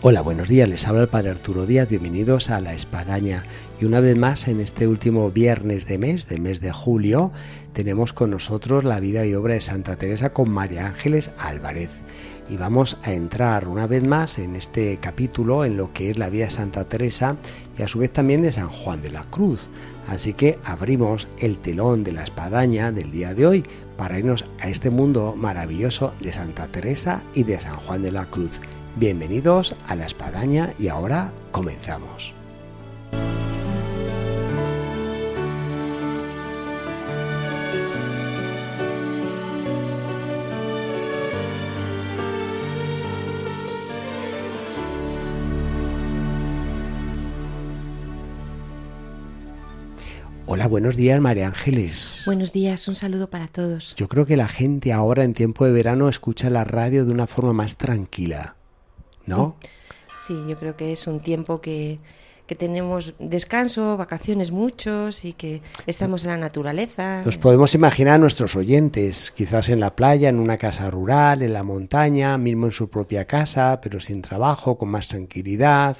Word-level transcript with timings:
Hola, 0.00 0.20
buenos 0.20 0.48
días, 0.48 0.68
les 0.68 0.86
habla 0.86 1.02
el 1.02 1.08
Padre 1.08 1.30
Arturo 1.30 1.66
Díaz, 1.66 1.88
bienvenidos 1.88 2.50
a 2.50 2.60
La 2.60 2.72
Espadaña. 2.72 3.44
Y 3.80 3.84
una 3.84 3.98
vez 3.98 4.16
más, 4.16 4.46
en 4.46 4.60
este 4.60 4.86
último 4.86 5.32
viernes 5.32 5.88
de 5.88 5.98
mes, 5.98 6.28
de 6.28 6.38
mes 6.38 6.60
de 6.60 6.70
julio, 6.70 7.32
tenemos 7.72 8.12
con 8.12 8.30
nosotros 8.30 8.84
la 8.84 9.00
vida 9.00 9.26
y 9.26 9.34
obra 9.34 9.54
de 9.54 9.60
Santa 9.60 9.96
Teresa 9.96 10.32
con 10.32 10.50
María 10.50 10.86
Ángeles 10.86 11.32
Álvarez. 11.36 11.90
Y 12.48 12.56
vamos 12.56 12.96
a 13.02 13.12
entrar 13.12 13.66
una 13.66 13.88
vez 13.88 14.04
más 14.04 14.38
en 14.38 14.54
este 14.54 14.98
capítulo 14.98 15.64
en 15.64 15.76
lo 15.76 15.92
que 15.92 16.10
es 16.10 16.16
la 16.16 16.30
vida 16.30 16.44
de 16.44 16.52
Santa 16.52 16.84
Teresa 16.84 17.36
y 17.76 17.82
a 17.82 17.88
su 17.88 17.98
vez 17.98 18.12
también 18.12 18.42
de 18.42 18.52
San 18.52 18.68
Juan 18.68 19.02
de 19.02 19.10
la 19.10 19.24
Cruz. 19.24 19.68
Así 20.06 20.32
que 20.32 20.60
abrimos 20.62 21.26
el 21.40 21.58
telón 21.58 22.04
de 22.04 22.12
la 22.12 22.22
espadaña 22.22 22.92
del 22.92 23.10
día 23.10 23.34
de 23.34 23.48
hoy 23.48 23.64
para 23.96 24.16
irnos 24.16 24.44
a 24.60 24.68
este 24.68 24.90
mundo 24.90 25.34
maravilloso 25.36 26.14
de 26.20 26.30
Santa 26.30 26.68
Teresa 26.68 27.24
y 27.34 27.42
de 27.42 27.58
San 27.58 27.76
Juan 27.78 28.02
de 28.02 28.12
la 28.12 28.26
Cruz. 28.26 28.60
Bienvenidos 28.96 29.74
a 29.86 29.94
la 29.94 30.06
espadaña 30.06 30.72
y 30.78 30.88
ahora 30.88 31.32
comenzamos. 31.52 32.34
Hola, 50.50 50.66
buenos 50.66 50.96
días, 50.96 51.20
María 51.20 51.46
Ángeles. 51.46 52.22
Buenos 52.24 52.52
días, 52.52 52.88
un 52.88 52.94
saludo 52.94 53.30
para 53.30 53.48
todos. 53.48 53.94
Yo 53.96 54.08
creo 54.08 54.26
que 54.26 54.36
la 54.36 54.48
gente 54.48 54.92
ahora 54.92 55.22
en 55.22 55.34
tiempo 55.34 55.66
de 55.66 55.72
verano 55.72 56.08
escucha 56.08 56.48
la 56.50 56.64
radio 56.64 57.04
de 57.04 57.12
una 57.12 57.26
forma 57.26 57.52
más 57.52 57.76
tranquila. 57.76 58.57
¿No? 59.28 59.56
Sí, 60.26 60.34
yo 60.48 60.58
creo 60.58 60.76
que 60.76 60.92
es 60.92 61.06
un 61.06 61.20
tiempo 61.20 61.60
que, 61.60 61.98
que 62.46 62.54
tenemos 62.54 63.14
descanso, 63.18 63.96
vacaciones 63.96 64.50
muchos 64.50 65.24
y 65.24 65.34
que 65.34 65.60
estamos 65.86 66.24
en 66.24 66.30
la 66.30 66.38
naturaleza. 66.38 67.22
Nos 67.24 67.36
podemos 67.36 67.74
imaginar 67.74 68.14
a 68.14 68.18
nuestros 68.18 68.56
oyentes, 68.56 69.30
quizás 69.30 69.68
en 69.68 69.80
la 69.80 69.94
playa, 69.94 70.30
en 70.30 70.40
una 70.40 70.56
casa 70.56 70.90
rural, 70.90 71.42
en 71.42 71.52
la 71.52 71.62
montaña, 71.62 72.38
mismo 72.38 72.66
en 72.66 72.72
su 72.72 72.88
propia 72.88 73.26
casa, 73.26 73.80
pero 73.82 74.00
sin 74.00 74.22
trabajo, 74.22 74.78
con 74.78 74.88
más 74.88 75.08
tranquilidad, 75.08 75.98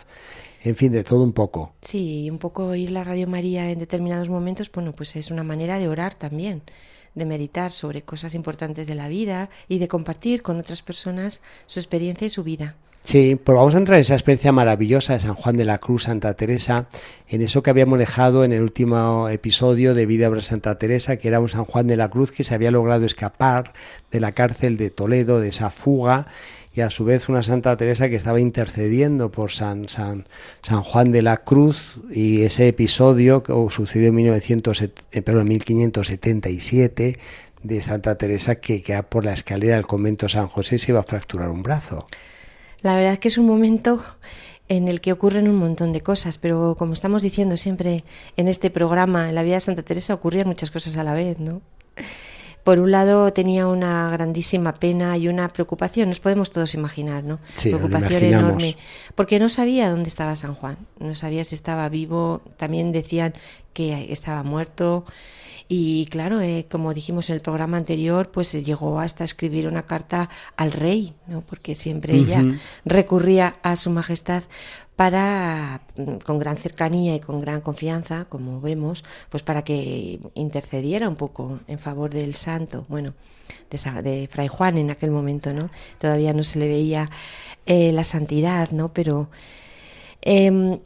en 0.64 0.74
fin, 0.74 0.90
de 0.90 1.04
todo 1.04 1.22
un 1.22 1.34
poco. 1.34 1.74
Sí, 1.82 2.28
un 2.30 2.38
poco 2.38 2.64
oír 2.64 2.90
la 2.90 3.04
Radio 3.04 3.28
María 3.28 3.70
en 3.70 3.78
determinados 3.78 4.30
momentos, 4.30 4.72
bueno, 4.72 4.92
pues 4.92 5.16
es 5.16 5.30
una 5.30 5.44
manera 5.44 5.78
de 5.78 5.88
orar 5.88 6.14
también 6.14 6.62
de 7.14 7.26
meditar 7.26 7.72
sobre 7.72 8.02
cosas 8.02 8.34
importantes 8.34 8.86
de 8.86 8.94
la 8.94 9.08
vida 9.08 9.50
y 9.66 9.78
de 9.78 9.88
compartir 9.88 10.42
con 10.42 10.58
otras 10.58 10.82
personas 10.82 11.42
su 11.66 11.80
experiencia 11.80 12.26
y 12.26 12.30
su 12.30 12.44
vida. 12.44 12.76
Sí, 13.04 13.40
pues 13.42 13.56
vamos 13.56 13.74
a 13.74 13.78
entrar 13.78 13.96
en 13.96 14.02
esa 14.02 14.14
experiencia 14.14 14.52
maravillosa 14.52 15.14
de 15.14 15.20
San 15.20 15.34
Juan 15.34 15.56
de 15.56 15.64
la 15.64 15.78
Cruz, 15.78 16.02
Santa 16.04 16.34
Teresa, 16.34 16.88
en 17.26 17.40
eso 17.40 17.62
que 17.62 17.70
habíamos 17.70 17.98
dejado 17.98 18.44
en 18.44 18.52
el 18.52 18.60
último 18.60 19.30
episodio 19.30 19.94
de 19.94 20.04
Vida 20.04 20.28
de 20.28 20.42
Santa 20.42 20.78
Teresa, 20.78 21.16
que 21.16 21.28
era 21.28 21.40
un 21.40 21.48
San 21.48 21.64
Juan 21.64 21.86
de 21.86 21.96
la 21.96 22.10
Cruz 22.10 22.32
que 22.32 22.44
se 22.44 22.54
había 22.54 22.70
logrado 22.70 23.06
escapar 23.06 23.72
de 24.10 24.20
la 24.20 24.32
cárcel 24.32 24.76
de 24.76 24.90
Toledo, 24.90 25.40
de 25.40 25.48
esa 25.48 25.70
fuga, 25.70 26.26
y 26.74 26.82
a 26.82 26.90
su 26.90 27.04
vez 27.04 27.28
una 27.28 27.42
Santa 27.42 27.76
Teresa 27.76 28.08
que 28.08 28.16
estaba 28.16 28.40
intercediendo 28.40 29.30
por 29.30 29.52
San, 29.52 29.88
San, 29.88 30.28
San 30.62 30.82
Juan 30.82 31.10
de 31.10 31.22
la 31.22 31.38
Cruz 31.38 32.00
y 32.12 32.42
ese 32.42 32.68
episodio 32.68 33.42
que 33.42 33.52
sucedió 33.70 34.08
en, 34.08 34.16
1900, 34.16 34.82
eh, 34.82 35.22
perdón, 35.22 35.48
1577 35.48 37.18
de 37.62 37.82
Santa 37.82 38.16
Teresa 38.16 38.56
que, 38.56 38.82
que 38.82 39.02
por 39.02 39.24
la 39.24 39.32
escalera 39.32 39.76
del 39.76 39.86
convento 39.86 40.28
San 40.28 40.46
José 40.48 40.78
se 40.78 40.92
iba 40.92 41.00
a 41.00 41.04
fracturar 41.04 41.48
un 41.48 41.62
brazo. 41.62 42.06
La 42.82 42.94
verdad 42.94 43.14
es 43.14 43.18
que 43.18 43.28
es 43.28 43.38
un 43.38 43.46
momento 43.46 44.02
en 44.68 44.88
el 44.88 45.00
que 45.00 45.12
ocurren 45.12 45.48
un 45.48 45.56
montón 45.56 45.92
de 45.92 46.00
cosas, 46.02 46.38
pero 46.38 46.76
como 46.78 46.92
estamos 46.92 47.22
diciendo 47.22 47.56
siempre 47.56 48.04
en 48.36 48.48
este 48.48 48.70
programa, 48.70 49.28
en 49.28 49.34
la 49.34 49.42
vida 49.42 49.54
de 49.54 49.60
Santa 49.60 49.82
Teresa 49.82 50.14
ocurrían 50.14 50.46
muchas 50.46 50.70
cosas 50.70 50.96
a 50.96 51.04
la 51.04 51.14
vez, 51.14 51.40
¿no? 51.40 51.62
Por 52.64 52.80
un 52.80 52.90
lado 52.90 53.32
tenía 53.32 53.66
una 53.66 54.10
grandísima 54.10 54.74
pena 54.74 55.16
y 55.16 55.28
una 55.28 55.48
preocupación, 55.48 56.10
nos 56.10 56.20
podemos 56.20 56.50
todos 56.50 56.74
imaginar, 56.74 57.24
¿no? 57.24 57.38
Sí, 57.54 57.70
preocupación 57.70 58.22
enorme, 58.22 58.76
porque 59.14 59.38
no 59.38 59.48
sabía 59.48 59.88
dónde 59.88 60.08
estaba 60.08 60.36
San 60.36 60.54
Juan, 60.54 60.76
no 60.98 61.14
sabía 61.14 61.44
si 61.44 61.54
estaba 61.54 61.88
vivo, 61.88 62.42
también 62.58 62.92
decían 62.92 63.32
que 63.72 64.12
estaba 64.12 64.42
muerto, 64.42 65.06
y 65.68 66.06
claro, 66.06 66.40
eh, 66.40 66.66
como 66.70 66.94
dijimos 66.94 67.28
en 67.28 67.36
el 67.36 67.42
programa 67.42 67.76
anterior, 67.76 68.30
pues 68.30 68.52
llegó 68.64 69.00
hasta 69.00 69.24
escribir 69.24 69.68
una 69.68 69.84
carta 69.84 70.30
al 70.56 70.72
rey, 70.72 71.14
¿no? 71.26 71.42
porque 71.42 71.74
siempre 71.74 72.14
ella 72.14 72.42
recurría 72.86 73.56
a 73.62 73.76
su 73.76 73.90
majestad 73.90 74.44
para, 74.96 75.82
mm, 75.96 76.16
con 76.24 76.38
gran 76.38 76.56
cercanía 76.56 77.14
y 77.14 77.20
con 77.20 77.42
gran 77.42 77.60
confianza, 77.60 78.24
como 78.24 78.62
vemos, 78.62 79.04
pues 79.28 79.42
para 79.42 79.62
que 79.62 80.18
intercediera 80.34 81.06
un 81.06 81.16
poco 81.16 81.60
en 81.68 81.78
favor 81.78 82.10
del 82.10 82.34
santo, 82.34 82.86
bueno, 82.88 83.12
de, 83.70 84.02
de 84.02 84.26
Fray 84.26 84.48
Juan 84.48 84.78
en 84.78 84.90
aquel 84.90 85.10
momento, 85.10 85.52
¿no? 85.52 85.68
Todavía 85.98 86.32
no 86.32 86.44
se 86.44 86.58
le 86.58 86.68
veía 86.68 87.10
eh, 87.66 87.92
la 87.92 88.04
santidad, 88.04 88.70
¿no? 88.70 88.92
Pero 88.94 89.28
eh, 90.22 90.80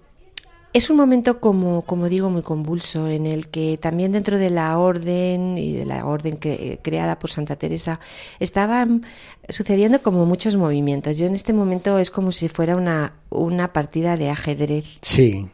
es 0.73 0.91
un 0.91 0.97
momento, 0.97 1.41
como, 1.41 1.83
como 1.83 2.09
digo, 2.09 2.31
muy 2.31 2.43
convulso, 2.43 3.09
en 3.09 3.27
el 3.27 3.49
que 3.49 3.79
también 3.79 4.13
dentro 4.13 4.39
de 4.39 4.51
la 4.51 4.79
orden 4.79 5.59
y 5.59 5.73
de 5.73 5.85
la 5.85 6.07
orden 6.07 6.39
creada 6.83 7.19
por 7.19 7.31
Santa 7.31 7.57
Teresa 7.57 8.01
estaban 8.41 9.05
sucediendo 9.49 10.03
como 10.03 10.25
muchos 10.25 10.57
movimientos. 10.57 11.19
Yo 11.19 11.27
en 11.27 11.35
este 11.35 11.53
momento 11.53 11.99
es 11.99 12.11
como 12.11 12.33
si 12.33 12.49
fuera 12.49 12.77
una, 12.77 13.15
una 13.31 13.73
partida 13.73 14.17
de 14.17 14.31
ajedrez. 14.31 14.85
Sí 15.03 15.49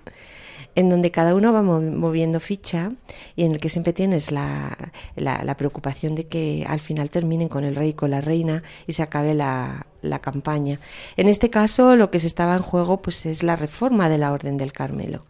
en 0.78 0.88
donde 0.88 1.10
cada 1.10 1.34
uno 1.34 1.52
va 1.52 1.60
moviendo 1.60 2.38
ficha 2.38 2.92
y 3.34 3.42
en 3.42 3.50
el 3.50 3.58
que 3.58 3.68
siempre 3.68 3.92
tienes 3.92 4.30
la, 4.30 4.78
la, 5.16 5.56
preocupación 5.56 6.14
de 6.14 6.28
que 6.28 6.64
al 6.68 6.78
final 6.78 7.10
terminen 7.10 7.48
con 7.48 7.64
el 7.64 7.74
rey 7.74 7.88
y 7.88 7.94
con 7.94 8.12
la 8.12 8.20
reina 8.20 8.62
y 8.86 8.92
se 8.92 9.02
acabe 9.02 9.34
la, 9.34 9.88
la 10.02 10.20
campaña. 10.20 10.78
En 11.16 11.26
este 11.26 11.50
caso, 11.50 11.96
lo 11.96 12.12
que 12.12 12.20
se 12.20 12.28
estaba 12.28 12.54
en 12.54 12.62
juego 12.62 13.02
pues 13.02 13.26
es 13.26 13.42
la 13.42 13.56
reforma 13.56 14.08
de 14.08 14.18
la 14.18 14.30
Orden 14.30 14.56
del 14.56 14.72
Carmelo. 14.72 15.26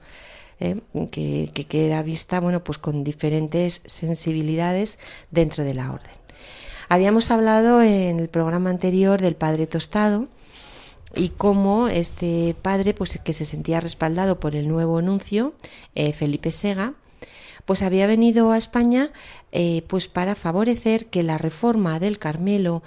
¿eh? 0.61 0.83
que, 1.11 1.51
que 1.55 1.65
queda 1.65 2.03
vista 2.03 2.41
bueno 2.41 2.63
pues 2.63 2.77
con 2.77 3.03
diferentes 3.03 3.81
sensibilidades 3.87 4.99
dentro 5.31 5.65
de 5.65 5.73
la 5.73 5.91
orden. 5.91 6.13
Habíamos 6.91 7.31
hablado 7.31 7.81
en 7.81 8.21
el 8.21 8.29
programa 8.29 8.69
anterior 8.69 9.23
del 9.23 9.35
Padre 9.35 9.67
Tostado, 9.67 10.29
y 11.15 11.31
cómo 11.31 11.89
este 11.89 12.55
padre, 12.61 12.95
pues 12.95 13.19
que 13.23 13.33
se 13.33 13.45
sentía 13.45 13.81
respaldado 13.81 14.41
por 14.41 14.55
el 14.55 14.69
nuevo 14.69 15.01
nuncio, 15.03 15.55
eh, 15.95 16.13
Felipe 16.13 16.51
Sega, 16.51 16.95
pues 17.65 17.83
había 17.83 18.07
venido 18.07 18.51
a 18.51 18.59
España 18.59 19.13
eh, 19.53 19.83
pues 19.89 20.09
para 20.09 20.35
favorecer 20.35 21.07
que 21.07 21.23
la 21.23 21.39
reforma 21.39 22.01
del 22.01 22.19
Carmelo 22.19 22.83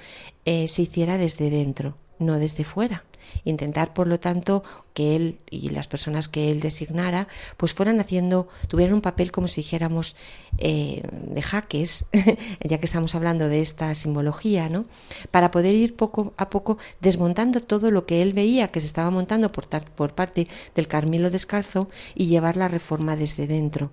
eh, 0.45 0.67
se 0.67 0.83
hiciera 0.83 1.17
desde 1.17 1.49
dentro, 1.49 1.97
no 2.19 2.39
desde 2.39 2.63
fuera 2.63 3.03
intentar 3.43 3.93
por 3.93 4.07
lo 4.07 4.19
tanto 4.19 4.63
que 4.93 5.15
él 5.15 5.39
y 5.49 5.69
las 5.69 5.87
personas 5.87 6.27
que 6.27 6.51
él 6.51 6.59
designara 6.59 7.27
pues 7.57 7.73
fueran 7.73 7.99
haciendo 7.99 8.47
tuvieran 8.67 8.95
un 8.95 9.01
papel 9.01 9.31
como 9.31 9.47
si 9.47 9.61
dijéramos 9.61 10.15
eh, 10.57 11.01
de 11.11 11.41
jaques 11.41 12.05
ya 12.63 12.77
que 12.77 12.85
estamos 12.85 13.15
hablando 13.15 13.47
de 13.47 13.61
esta 13.61 13.93
simbología 13.95 14.69
no 14.69 14.85
para 15.31 15.51
poder 15.51 15.75
ir 15.75 15.95
poco 15.95 16.33
a 16.37 16.49
poco 16.49 16.77
desmontando 16.99 17.61
todo 17.61 17.91
lo 17.91 18.05
que 18.05 18.21
él 18.21 18.33
veía 18.33 18.67
que 18.67 18.81
se 18.81 18.87
estaba 18.87 19.09
montando 19.09 19.51
por, 19.51 19.67
por 19.67 20.13
parte 20.13 20.47
del 20.75 20.87
Carmelo 20.87 21.29
descalzo 21.29 21.89
y 22.15 22.27
llevar 22.27 22.57
la 22.57 22.67
reforma 22.67 23.15
desde 23.15 23.47
dentro. 23.47 23.91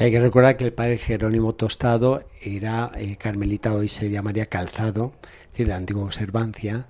Hay 0.00 0.10
que 0.10 0.20
recordar 0.20 0.56
que 0.56 0.64
el 0.64 0.72
padre 0.72 0.98
Jerónimo 0.98 1.54
Tostado 1.54 2.24
era 2.42 2.92
eh, 2.94 3.16
carmelita, 3.16 3.72
hoy 3.72 3.88
se 3.88 4.10
llamaría 4.10 4.46
calzado, 4.46 5.12
es 5.44 5.50
decir, 5.52 5.66
de 5.68 5.74
antigua 5.74 6.04
observancia, 6.04 6.86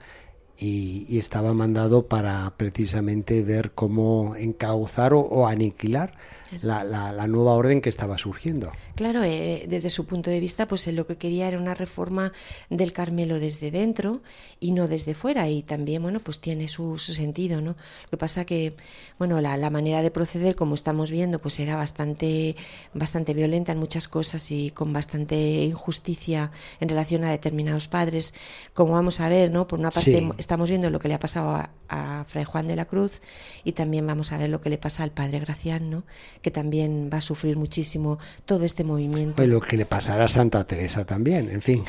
y, 0.62 1.18
estaba 1.18 1.54
mandado 1.54 2.06
para 2.06 2.52
precisamente 2.56 3.42
ver 3.42 3.72
cómo 3.72 4.36
encauzar 4.36 5.12
o 5.14 5.46
aniquilar 5.46 6.12
la, 6.60 6.84
la, 6.84 7.26
nueva 7.26 7.52
orden 7.52 7.80
que 7.80 7.88
estaba 7.88 8.18
surgiendo. 8.18 8.72
Claro, 8.94 9.22
eh, 9.22 9.64
desde 9.68 9.90
su 9.90 10.06
punto 10.06 10.30
de 10.30 10.40
vista, 10.40 10.68
pues 10.68 10.86
lo 10.88 11.06
que 11.06 11.16
quería 11.16 11.48
era 11.48 11.58
una 11.58 11.74
reforma 11.74 12.32
del 12.68 12.92
Carmelo 12.92 13.38
desde 13.38 13.70
dentro 13.70 14.22
y 14.60 14.72
no 14.72 14.88
desde 14.88 15.14
fuera. 15.14 15.48
Y 15.48 15.62
también, 15.62 16.02
bueno, 16.02 16.20
pues 16.20 16.40
tiene 16.40 16.68
su, 16.68 16.98
sentido, 16.98 17.60
¿no? 17.60 17.76
Lo 18.04 18.10
que 18.10 18.16
pasa 18.16 18.44
que, 18.44 18.76
bueno, 19.18 19.40
la, 19.40 19.56
la, 19.56 19.70
manera 19.70 20.02
de 20.02 20.10
proceder, 20.10 20.54
como 20.54 20.74
estamos 20.74 21.10
viendo, 21.10 21.38
pues 21.40 21.58
era 21.60 21.76
bastante, 21.76 22.56
bastante 22.92 23.34
violenta 23.34 23.72
en 23.72 23.78
muchas 23.78 24.08
cosas 24.08 24.50
y 24.50 24.70
con 24.70 24.92
bastante 24.92 25.64
injusticia 25.64 26.52
en 26.80 26.88
relación 26.88 27.24
a 27.24 27.30
determinados 27.30 27.88
padres. 27.88 28.34
Como 28.74 28.92
vamos 28.92 29.20
a 29.20 29.28
ver, 29.28 29.50
¿no? 29.50 29.66
Por 29.66 29.78
una 29.78 29.90
parte, 29.90 30.28
estamos 30.38 30.68
viendo 30.68 30.90
lo 30.90 30.98
que 30.98 31.08
le 31.08 31.14
ha 31.14 31.18
pasado 31.18 31.50
a, 31.50 31.70
a 31.92 32.24
Fray 32.24 32.44
Juan 32.44 32.66
de 32.66 32.74
la 32.74 32.86
Cruz 32.86 33.20
y 33.64 33.72
también 33.72 34.06
vamos 34.06 34.32
a 34.32 34.38
ver 34.38 34.48
lo 34.48 34.60
que 34.60 34.70
le 34.70 34.78
pasa 34.78 35.02
al 35.02 35.10
padre 35.10 35.38
Gracián, 35.40 35.90
¿no? 35.90 36.04
que 36.40 36.50
también 36.50 37.10
va 37.12 37.18
a 37.18 37.20
sufrir 37.20 37.56
muchísimo 37.56 38.18
todo 38.46 38.64
este 38.64 38.82
movimiento. 38.82 39.44
Y 39.44 39.46
lo 39.46 39.60
que 39.60 39.76
le 39.76 39.84
pasará 39.84 40.24
a 40.24 40.28
Santa 40.28 40.64
Teresa 40.64 41.04
también, 41.04 41.50
en 41.50 41.60
fin. 41.60 41.84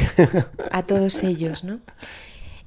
A 0.71 0.83
todos 0.83 1.23
ellos, 1.23 1.63
¿no? 1.63 1.79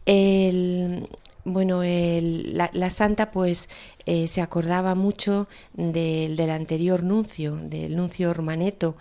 El, 0.06 1.08
bueno, 1.44 1.82
el, 1.82 2.56
la, 2.56 2.90
santa 2.90 3.30
pues 3.30 3.68
eh, 4.06 4.28
se 4.28 4.40
acordaba 4.40 4.94
mucho 4.94 5.48
del, 5.74 6.36
del 6.36 6.50
anterior 6.50 7.02
nuncio, 7.02 7.56
del 7.56 7.96
nuncio 7.96 8.30
Ormaneto, 8.30 8.96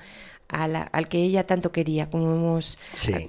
al 0.48 1.08
que 1.10 1.24
ella 1.24 1.46
tanto 1.46 1.72
quería, 1.72 2.10
como 2.10 2.34
hemos 2.34 2.78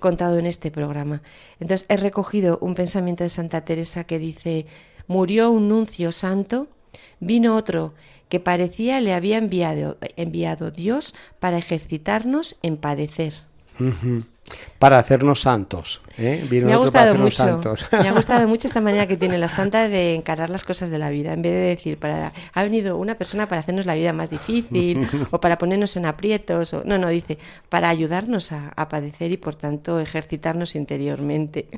contado 0.01 0.39
en 0.39 0.47
este 0.47 0.71
programa. 0.71 1.23
Entonces 1.61 1.87
he 1.89 1.97
recogido 1.97 2.59
un 2.61 2.75
pensamiento 2.75 3.25
de 3.25 3.31
Santa 3.31 3.65
Teresa 3.65 4.05
que 4.05 4.19
dice, 4.19 4.67
murió 5.07 5.51
un 5.51 5.69
nuncio 5.69 6.13
santo, 6.13 6.69
vino 7.21 7.57
otro 7.57 7.95
que 8.29 8.41
parecía 8.41 9.01
le 9.01 9.15
había 9.15 9.39
enviado, 9.39 9.99
enviado 10.17 10.71
Dios 10.71 11.15
para 11.39 11.59
ejercitarnos 11.59 12.57
en 12.63 12.77
padecer. 12.77 13.35
Para 14.79 14.99
hacernos 14.99 15.43
santos. 15.43 16.01
¿eh? 16.17 16.47
me 16.65 16.73
ha 16.73 16.77
gustado 16.77 17.15
mucho. 17.17 17.61
Me 17.93 18.09
ha 18.09 18.13
gustado 18.13 18.49
mucho 18.49 18.67
esta 18.67 18.81
manera 18.81 19.07
que 19.07 19.17
tiene 19.17 19.39
la 19.39 19.49
santa 19.49 19.89
de 19.89 20.15
encarar 20.15 20.51
las 20.51 20.65
cosas 20.65 20.91
de 20.91 20.99
la 20.99 21.11
vida. 21.11 21.33
En 21.33 21.43
vez 21.43 21.53
de 21.53 21.59
decir, 21.59 21.99
para, 21.99 22.33
ha 22.53 22.63
venido 22.63 22.97
una 22.97 23.17
persona 23.17 23.49
para 23.49 23.61
hacernos 23.61 23.87
la 23.87 23.95
vida 23.95 24.13
más 24.13 24.31
difícil 24.31 25.07
o 25.31 25.41
para 25.41 25.59
ponernos 25.59 25.97
en 25.97 26.07
aprietos. 26.07 26.73
O, 26.75 26.85
no, 26.85 26.99
no, 26.99 27.09
dice, 27.09 27.39
para 27.69 27.89
ayudarnos 27.89 28.53
a, 28.53 28.73
a 28.77 28.89
padecer 28.89 29.31
y 29.31 29.37
por 29.37 29.57
tanto 29.57 30.01
ejercitarnos 30.01 30.75
interiormente. 30.75 31.69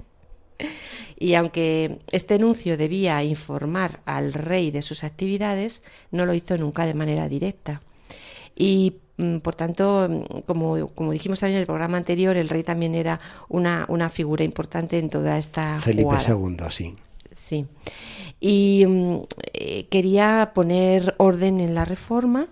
Y 1.21 1.35
aunque 1.35 1.99
este 2.13 2.35
anuncio 2.35 2.77
debía 2.77 3.25
informar 3.25 4.01
al 4.05 4.33
rey 4.33 4.71
de 4.71 4.83
sus 4.83 5.03
actividades, 5.03 5.83
no 6.13 6.27
lo 6.27 6.33
hizo 6.33 6.57
nunca 6.57 6.87
de 6.87 6.95
manera 6.95 7.29
directa. 7.29 7.83
Y 8.55 8.95
mm, 9.17 9.39
por 9.39 9.57
tanto, 9.57 10.07
mm, 10.09 10.41
como, 10.47 10.89
como, 10.95 11.11
dijimos 11.11 11.41
también 11.41 11.57
en 11.57 11.63
el 11.63 11.67
programa 11.67 11.99
anterior, 11.99 12.37
el 12.37 12.49
rey 12.49 12.63
también 12.63 12.95
era 12.95 13.19
una, 13.49 13.85
una 13.89 14.11
figura 14.11 14.45
importante 14.45 14.99
en 14.99 15.11
toda 15.11 15.39
esta 15.39 15.81
Felipe 15.81 16.17
II, 16.27 16.57
sí. 16.71 16.95
Sí. 17.35 17.67
Y 18.39 18.85
mm, 18.87 19.17
eh, 19.55 19.87
quería 19.91 20.53
poner 20.55 21.17
orden 21.19 21.59
en 21.59 21.75
la 21.75 21.85
reforma 21.85 22.47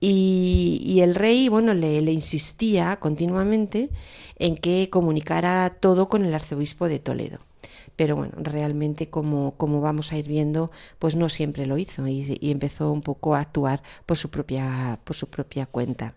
y, 0.00 0.80
y 0.86 1.02
el 1.02 1.14
rey, 1.14 1.50
bueno, 1.50 1.74
le, 1.74 2.00
le, 2.00 2.12
insistía 2.12 2.96
continuamente 2.98 3.90
en 4.38 4.56
que 4.56 4.88
comunicara 4.88 5.76
todo 5.80 6.08
con 6.08 6.24
el 6.24 6.32
arzobispo 6.32 6.88
de 6.88 6.98
Toledo 6.98 7.40
pero 8.00 8.16
bueno, 8.16 8.32
realmente 8.38 9.10
como, 9.10 9.52
como 9.58 9.82
vamos 9.82 10.10
a 10.10 10.16
ir 10.16 10.26
viendo, 10.26 10.70
pues 10.98 11.16
no 11.16 11.28
siempre 11.28 11.66
lo 11.66 11.76
hizo 11.76 12.08
y, 12.08 12.38
empezó 12.50 12.90
un 12.92 13.02
poco 13.02 13.34
a 13.34 13.40
actuar 13.40 13.82
por 14.06 14.16
su 14.16 14.30
propia, 14.30 14.98
por 15.04 15.14
su 15.14 15.26
propia 15.26 15.66
cuenta. 15.66 16.14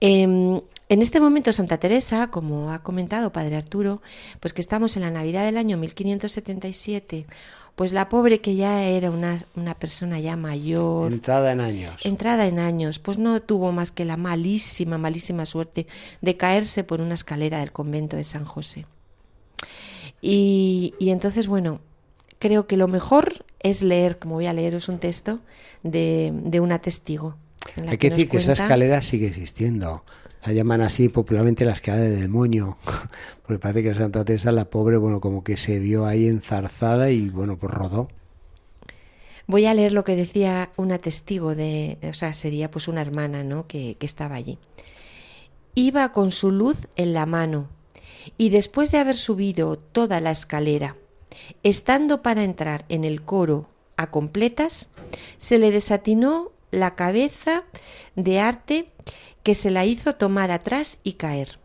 Em, 0.00 0.58
en 0.88 1.02
este 1.02 1.20
momento 1.20 1.52
Santa 1.52 1.76
Teresa, 1.76 2.30
como 2.30 2.72
ha 2.72 2.82
comentado 2.82 3.30
Padre 3.30 3.56
Arturo, 3.56 4.00
pues 4.40 4.54
que 4.54 4.62
estamos 4.62 4.96
en 4.96 5.02
la 5.02 5.10
Navidad 5.10 5.44
del 5.44 5.58
año 5.58 5.76
1577, 5.76 7.26
pues 7.76 7.92
la 7.92 8.08
pobre 8.08 8.40
que 8.40 8.56
ya 8.56 8.82
era 8.82 9.10
una, 9.10 9.36
una, 9.56 9.74
persona 9.74 10.18
ya 10.18 10.36
mayor. 10.36 11.12
Entrada 11.12 11.52
en 11.52 11.60
años. 11.60 12.06
Entrada 12.06 12.46
en 12.46 12.58
años, 12.58 12.98
pues 13.00 13.18
no 13.18 13.38
tuvo 13.42 13.70
más 13.70 13.92
que 13.92 14.06
la 14.06 14.16
malísima, 14.16 14.96
malísima 14.96 15.44
suerte 15.44 15.86
de 16.22 16.38
caerse 16.38 16.84
por 16.84 17.02
una 17.02 17.12
escalera 17.12 17.58
del 17.58 17.70
convento 17.70 18.16
de 18.16 18.24
San 18.24 18.46
José. 18.46 18.86
Y, 20.22 20.94
entonces, 21.00 21.46
bueno, 21.46 21.80
creo 22.38 22.66
que 22.66 22.76
lo 22.76 22.88
mejor 22.88 23.44
es 23.60 23.82
leer, 23.82 24.18
como 24.18 24.34
voy 24.34 24.46
a 24.46 24.52
leeros 24.52 24.88
un 24.88 24.98
texto 24.98 25.40
de, 25.82 26.32
de 26.32 26.60
una 26.60 26.78
testigo. 26.78 27.36
Hay 27.88 27.98
que, 27.98 28.10
decir 28.10 28.28
que 28.28 28.38
esa 28.38 28.52
escalera 28.52 29.02
sigue 29.02 29.26
existiendo. 29.26 30.04
La 30.44 30.52
llaman 30.52 30.80
así 30.80 31.10
popularmente 31.10 31.66
la 31.66 31.72
escalera 31.72 32.04
de 32.04 32.16
demonio, 32.16 32.78
porque 33.46 33.58
parece 33.58 33.82
que 33.82 33.94
Santa 33.94 34.24
Teresa, 34.24 34.52
la 34.52 34.70
pobre, 34.70 34.96
bueno, 34.96 35.20
como 35.20 35.44
que 35.44 35.56
se 35.56 35.78
vio 35.78 36.06
ahí 36.06 36.26
enzarzada 36.26 37.10
y 37.10 37.28
bueno, 37.28 37.58
pues 37.58 37.72
rodó. 37.72 38.08
Voy 39.46 39.66
a 39.66 39.74
leer 39.74 39.92
lo 39.92 40.04
que 40.04 40.16
decía 40.16 40.70
una 40.76 40.98
testigo 40.98 41.54
de, 41.54 41.98
o 42.08 42.14
sea, 42.14 42.32
sería 42.34 42.70
pues 42.70 42.88
una 42.88 43.00
hermana, 43.00 43.42
¿no? 43.44 43.66
Que, 43.66 43.96
que 43.98 44.06
estaba 44.06 44.36
allí. 44.36 44.58
Iba 45.74 46.12
con 46.12 46.30
su 46.30 46.50
luz 46.50 46.86
en 46.96 47.12
la 47.12 47.26
mano, 47.26 47.68
y 48.36 48.50
después 48.50 48.90
de 48.90 48.98
haber 48.98 49.16
subido 49.16 49.78
toda 49.78 50.20
la 50.20 50.30
escalera, 50.30 50.96
estando 51.62 52.22
para 52.22 52.44
entrar 52.44 52.84
en 52.88 53.04
el 53.04 53.22
coro 53.22 53.68
a 53.96 54.10
completas, 54.10 54.88
se 55.38 55.58
le 55.58 55.70
desatinó 55.70 56.52
la 56.70 56.94
cabeza 56.94 57.64
de 58.16 58.40
arte 58.40 58.90
que 59.42 59.54
se 59.54 59.70
la 59.70 59.84
hizo 59.84 60.14
tomar 60.14 60.50
atrás 60.50 60.98
y 61.02 61.14
caer. 61.14 61.58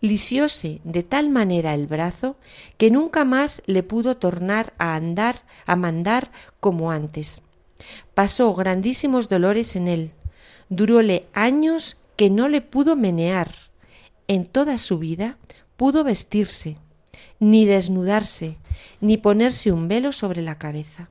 Lisióse 0.00 0.80
de 0.84 1.02
tal 1.02 1.28
manera 1.28 1.74
el 1.74 1.86
brazo 1.86 2.36
que 2.76 2.90
nunca 2.90 3.24
más 3.24 3.62
le 3.66 3.82
pudo 3.82 4.16
tornar 4.16 4.74
a 4.78 4.94
andar, 4.94 5.42
a 5.64 5.76
mandar 5.76 6.32
como 6.60 6.90
antes. 6.90 7.42
Pasó 8.14 8.54
grandísimos 8.54 9.28
dolores 9.28 9.76
en 9.76 9.88
él. 9.88 10.12
Duróle 10.68 11.26
años 11.32 11.96
que 12.16 12.30
no 12.30 12.48
le 12.48 12.62
pudo 12.62 12.96
menear. 12.96 13.54
En 14.28 14.44
toda 14.44 14.78
su 14.78 14.98
vida 14.98 15.38
pudo 15.76 16.04
vestirse, 16.04 16.76
ni 17.38 17.66
desnudarse, 17.66 18.58
ni 19.00 19.16
ponerse 19.16 19.72
un 19.72 19.88
velo 19.88 20.12
sobre 20.12 20.42
la 20.42 20.58
cabeza. 20.58 21.08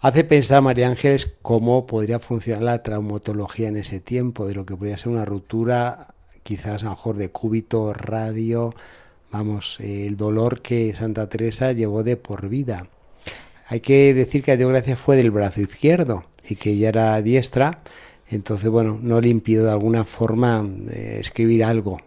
Hace 0.00 0.22
pensar, 0.22 0.62
María 0.62 0.88
Ángeles, 0.88 1.36
cómo 1.42 1.86
podría 1.86 2.20
funcionar 2.20 2.62
la 2.62 2.82
traumatología 2.82 3.68
en 3.68 3.76
ese 3.76 3.98
tiempo, 3.98 4.46
de 4.46 4.54
lo 4.54 4.64
que 4.64 4.76
podía 4.76 4.96
ser 4.96 5.08
una 5.08 5.24
ruptura, 5.24 6.14
quizás 6.44 6.82
a 6.82 6.86
lo 6.86 6.90
mejor 6.92 7.16
de 7.16 7.30
cúbito, 7.30 7.92
radio, 7.92 8.74
vamos, 9.32 9.78
el 9.80 10.16
dolor 10.16 10.62
que 10.62 10.94
Santa 10.94 11.28
Teresa 11.28 11.72
llevó 11.72 12.04
de 12.04 12.16
por 12.16 12.48
vida. 12.48 12.86
Hay 13.66 13.80
que 13.80 14.14
decir 14.14 14.42
que 14.42 14.52
a 14.52 14.56
Gracia 14.56 14.96
fue 14.96 15.16
del 15.16 15.32
brazo 15.32 15.60
izquierdo 15.60 16.24
y 16.48 16.54
que 16.54 16.70
ella 16.70 16.88
era 16.88 17.20
diestra, 17.20 17.82
entonces, 18.30 18.68
bueno, 18.68 18.98
no 19.02 19.20
le 19.20 19.28
impidió 19.28 19.64
de 19.64 19.70
alguna 19.70 20.04
forma 20.04 20.66
eh, 20.90 21.18
escribir 21.20 21.64
algo. 21.64 21.98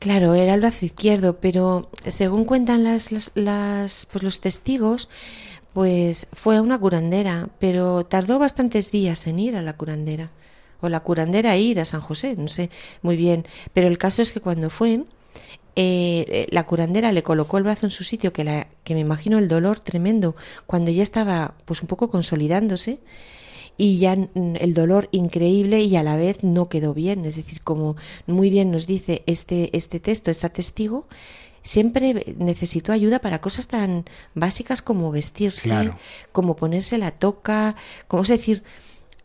Claro, 0.00 0.34
era 0.34 0.54
el 0.54 0.60
brazo 0.60 0.86
izquierdo, 0.86 1.40
pero 1.40 1.90
según 2.06 2.46
cuentan 2.46 2.84
las, 2.84 3.12
las, 3.34 4.06
pues 4.10 4.24
los 4.24 4.40
testigos, 4.40 5.10
pues 5.74 6.26
fue 6.32 6.56
a 6.56 6.62
una 6.62 6.78
curandera, 6.78 7.50
pero 7.58 8.06
tardó 8.06 8.38
bastantes 8.38 8.90
días 8.90 9.26
en 9.26 9.38
ir 9.38 9.56
a 9.56 9.62
la 9.62 9.76
curandera. 9.76 10.30
O 10.80 10.88
la 10.88 11.00
curandera 11.00 11.54
ir 11.58 11.80
a 11.80 11.84
San 11.84 12.00
José, 12.00 12.34
no 12.36 12.48
sé 12.48 12.70
muy 13.02 13.16
bien. 13.16 13.46
Pero 13.74 13.88
el 13.88 13.98
caso 13.98 14.22
es 14.22 14.32
que 14.32 14.40
cuando 14.40 14.70
fue, 14.70 15.04
eh, 15.76 16.46
la 16.50 16.64
curandera 16.64 17.12
le 17.12 17.22
colocó 17.22 17.58
el 17.58 17.64
brazo 17.64 17.84
en 17.84 17.90
su 17.90 18.02
sitio, 18.02 18.32
que, 18.32 18.44
la, 18.44 18.68
que 18.84 18.94
me 18.94 19.00
imagino 19.00 19.36
el 19.36 19.48
dolor 19.48 19.80
tremendo, 19.80 20.34
cuando 20.64 20.90
ya 20.90 21.02
estaba 21.02 21.54
pues 21.66 21.82
un 21.82 21.88
poco 21.88 22.08
consolidándose, 22.08 23.00
y 23.76 23.98
ya 23.98 24.12
el 24.14 24.74
dolor 24.74 25.08
increíble 25.12 25.80
y 25.80 25.96
a 25.96 26.02
la 26.02 26.16
vez 26.16 26.42
no 26.42 26.68
quedó 26.68 26.94
bien. 26.94 27.24
Es 27.24 27.36
decir, 27.36 27.62
como 27.62 27.96
muy 28.26 28.50
bien 28.50 28.70
nos 28.70 28.86
dice 28.86 29.22
este, 29.26 29.76
este 29.76 30.00
texto, 30.00 30.30
este 30.30 30.50
testigo, 30.50 31.06
siempre 31.62 32.34
necesitó 32.38 32.92
ayuda 32.92 33.20
para 33.20 33.40
cosas 33.40 33.68
tan 33.68 34.04
básicas 34.34 34.82
como 34.82 35.10
vestirse, 35.10 35.92
como 36.32 36.56
ponerse 36.56 36.98
la 36.98 37.10
toca, 37.10 37.76
como 38.08 38.22
es 38.22 38.28
decir, 38.28 38.62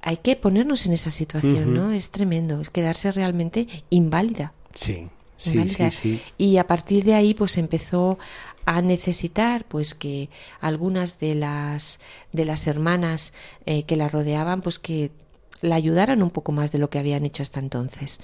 hay 0.01 0.17
que 0.17 0.35
ponernos 0.35 0.85
en 0.85 0.93
esa 0.93 1.09
situación, 1.09 1.73
¿no? 1.73 1.91
Es 1.91 2.11
tremendo, 2.11 2.61
es 2.61 2.69
quedarse 2.69 3.11
realmente 3.11 3.67
inválida. 3.89 4.53
Sí. 4.73 5.09
Sí, 5.37 5.67
sí, 5.67 5.91
sí. 5.91 6.21
Y 6.37 6.57
a 6.57 6.67
partir 6.67 7.03
de 7.03 7.13
ahí, 7.13 7.33
pues 7.33 7.57
empezó 7.57 8.17
a 8.65 8.81
necesitar 8.81 9.65
pues 9.65 9.95
que 9.95 10.29
algunas 10.59 11.19
de 11.19 11.35
las 11.35 11.99
de 12.33 12.45
las 12.45 12.67
hermanas 12.67 13.33
eh, 13.65 13.83
que 13.83 13.95
la 13.95 14.09
rodeaban 14.09 14.61
pues 14.61 14.79
que 14.79 15.11
la 15.61 15.75
ayudaran 15.75 16.21
un 16.21 16.31
poco 16.31 16.51
más 16.51 16.71
de 16.71 16.79
lo 16.79 16.89
que 16.89 16.99
habían 16.99 17.25
hecho 17.25 17.43
hasta 17.43 17.59
entonces. 17.59 18.19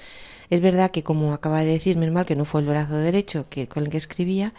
Es 0.50 0.60
verdad 0.60 0.92
que, 0.92 1.02
como 1.02 1.34
acaba 1.34 1.62
de 1.62 1.72
decir, 1.72 1.98
mal 1.98 2.26
que 2.26 2.36
no 2.36 2.44
fue 2.44 2.60
el 2.60 2.68
brazo 2.68 2.98
derecho 2.98 3.46
que, 3.50 3.70
con 3.70 3.84
el 3.84 3.90
que 3.90 3.96
escribía, 3.96 4.54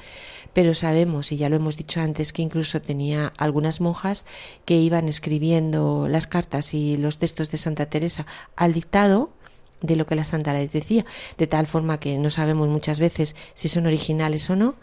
pero 0.55 0.73
sabemos, 0.73 1.33
y 1.33 1.37
ya 1.37 1.51
lo 1.51 1.57
hemos 1.57 1.77
dicho 1.77 2.01
antes, 2.01 2.33
que 2.33 2.41
incluso 2.41 2.81
tenía 2.81 3.33
algunas 3.37 3.83
monjas 3.83 4.25
que 4.65 4.77
iban 4.77 5.07
escribiendo 5.07 6.09
las 6.09 6.27
cartas 6.27 6.73
y 6.73 6.97
los 6.97 7.19
textos 7.19 7.51
de 7.51 7.59
Santa 7.59 7.87
Teresa 7.87 8.27
al 8.57 8.73
dictado 8.73 9.31
de 9.83 9.97
lo 9.97 10.07
que 10.07 10.15
la 10.15 10.25
santa 10.25 10.55
les 10.55 10.73
decía, 10.73 11.05
de 11.37 11.47
tal 11.47 11.67
forma 11.67 11.99
que 11.99 12.17
no 12.17 12.31
sabemos 12.31 12.69
muchas 12.69 12.99
veces 12.99 13.37
si 13.53 13.69
son 13.69 13.87
originales 13.87 14.49
o 14.49 14.57
no, 14.57 14.77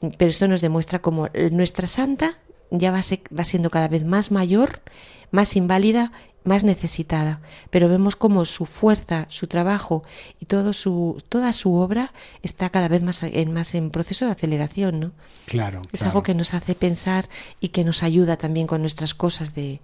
pero 0.00 0.30
esto 0.30 0.48
nos 0.48 0.60
demuestra 0.60 1.00
cómo 1.00 1.28
nuestra 1.50 1.86
santa 1.86 2.38
ya 2.70 2.90
va, 2.90 3.00
va 3.36 3.44
siendo 3.44 3.70
cada 3.70 3.88
vez 3.88 4.04
más 4.04 4.30
mayor, 4.30 4.82
más 5.30 5.56
inválida 5.56 6.12
más 6.48 6.64
necesitada, 6.64 7.40
pero 7.70 7.88
vemos 7.88 8.16
como 8.16 8.44
su 8.44 8.66
fuerza, 8.66 9.26
su 9.28 9.46
trabajo 9.46 10.02
y 10.40 10.46
todo 10.46 10.72
su, 10.72 11.22
toda 11.28 11.52
su 11.52 11.74
obra 11.74 12.12
está 12.42 12.70
cada 12.70 12.88
vez 12.88 13.02
más 13.02 13.22
en, 13.22 13.52
más 13.52 13.74
en 13.74 13.90
proceso 13.90 14.24
de 14.24 14.32
aceleración, 14.32 14.98
¿no? 14.98 15.12
Claro. 15.46 15.82
Es 15.92 16.02
algo 16.02 16.22
que 16.22 16.34
nos 16.34 16.54
hace 16.54 16.74
pensar 16.74 17.28
y 17.60 17.68
que 17.68 17.84
nos 17.84 18.02
ayuda 18.02 18.36
también 18.36 18.66
con 18.66 18.80
nuestras 18.80 19.14
cosas 19.14 19.54
de, 19.54 19.80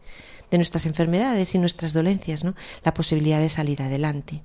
de 0.51 0.59
nuestras 0.59 0.87
enfermedades 0.87 1.55
y 1.55 1.59
nuestras 1.59 1.93
dolencias, 1.93 2.43
¿no? 2.43 2.55
La 2.83 2.95
posibilidad 2.95 3.41
de 3.41 3.51
salir 3.51 3.83
adelante. 3.83 4.43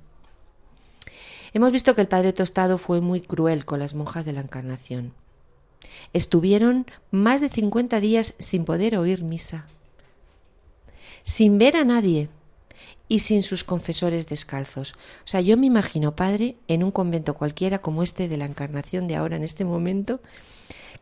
Hemos 1.52 1.72
visto 1.72 1.94
que 1.96 2.02
el 2.02 2.08
Padre 2.08 2.32
Tostado 2.32 2.78
fue 2.78 3.00
muy 3.00 3.20
cruel 3.20 3.64
con 3.64 3.80
las 3.80 3.94
monjas 3.94 4.24
de 4.24 4.32
la 4.32 4.40
Encarnación. 4.40 5.14
Estuvieron 6.12 6.86
más 7.10 7.40
de 7.40 7.48
50 7.48 8.00
días 8.00 8.34
sin 8.38 8.64
poder 8.64 8.96
oír 8.96 9.22
misa 9.22 9.66
sin 11.22 11.58
ver 11.58 11.76
a 11.76 11.84
nadie 11.84 12.28
y 13.08 13.20
sin 13.20 13.42
sus 13.42 13.64
confesores 13.64 14.26
descalzos. 14.26 14.92
O 15.24 15.26
sea, 15.26 15.40
yo 15.40 15.56
me 15.56 15.66
imagino, 15.66 16.14
padre, 16.14 16.56
en 16.68 16.82
un 16.84 16.90
convento 16.90 17.34
cualquiera 17.34 17.80
como 17.80 18.02
este 18.02 18.28
de 18.28 18.36
la 18.36 18.46
Encarnación 18.46 19.08
de 19.08 19.16
ahora, 19.16 19.36
en 19.36 19.42
este 19.42 19.64
momento, 19.64 20.20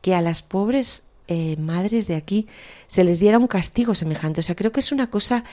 que 0.00 0.14
a 0.14 0.22
las 0.22 0.42
pobres 0.42 1.04
eh, 1.28 1.56
madres 1.58 2.06
de 2.06 2.16
aquí 2.16 2.46
se 2.86 3.04
les 3.04 3.20
diera 3.20 3.38
un 3.38 3.46
castigo 3.46 3.94
semejante. 3.94 4.40
O 4.40 4.42
sea, 4.42 4.56
creo 4.56 4.72
que 4.72 4.80
es 4.80 4.92
una 4.92 5.10
cosa 5.10 5.44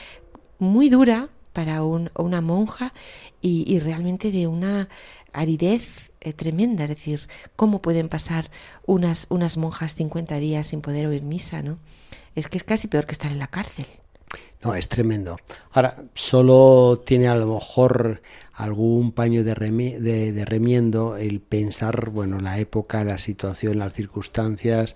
muy 0.57 0.89
dura 0.89 1.29
para 1.55 1.81
una 1.83 2.41
monja 2.41 2.93
y, 3.41 3.79
realmente 3.79 4.29
de 4.31 4.45
una 4.45 4.89
aridez 5.31 6.11
eh, 6.19 6.33
tremenda. 6.33 6.83
Es 6.83 6.89
decir, 6.89 7.29
¿cómo 7.55 7.81
pueden 7.81 8.09
pasar 8.09 8.51
unas, 8.85 9.25
unas 9.29 9.55
monjas 9.55 9.95
50 9.95 10.35
días 10.35 10.67
sin 10.67 10.81
poder 10.81 11.07
oír 11.07 11.23
misa? 11.23 11.61
¿no? 11.63 11.79
Es 12.35 12.49
que 12.49 12.57
es 12.57 12.65
casi 12.65 12.87
peor 12.89 13.05
que 13.05 13.13
estar 13.13 13.31
en 13.31 13.39
la 13.39 13.47
cárcel. 13.47 13.87
No, 14.61 14.75
es 14.75 14.89
tremendo. 14.89 15.37
Ahora, 15.71 15.95
solo 16.13 17.01
tiene 17.05 17.29
a 17.29 17.35
lo 17.35 17.47
mejor 17.47 18.21
algún 18.55 19.11
paño 19.11 19.43
de, 19.43 19.53
de, 19.53 20.45
remiendo 20.45 21.17
el 21.17 21.41
pensar, 21.41 22.09
bueno, 22.09 22.39
la 22.39 22.57
época, 22.57 23.03
la 23.03 23.17
situación, 23.17 23.79
las 23.79 23.93
circunstancias, 23.93 24.95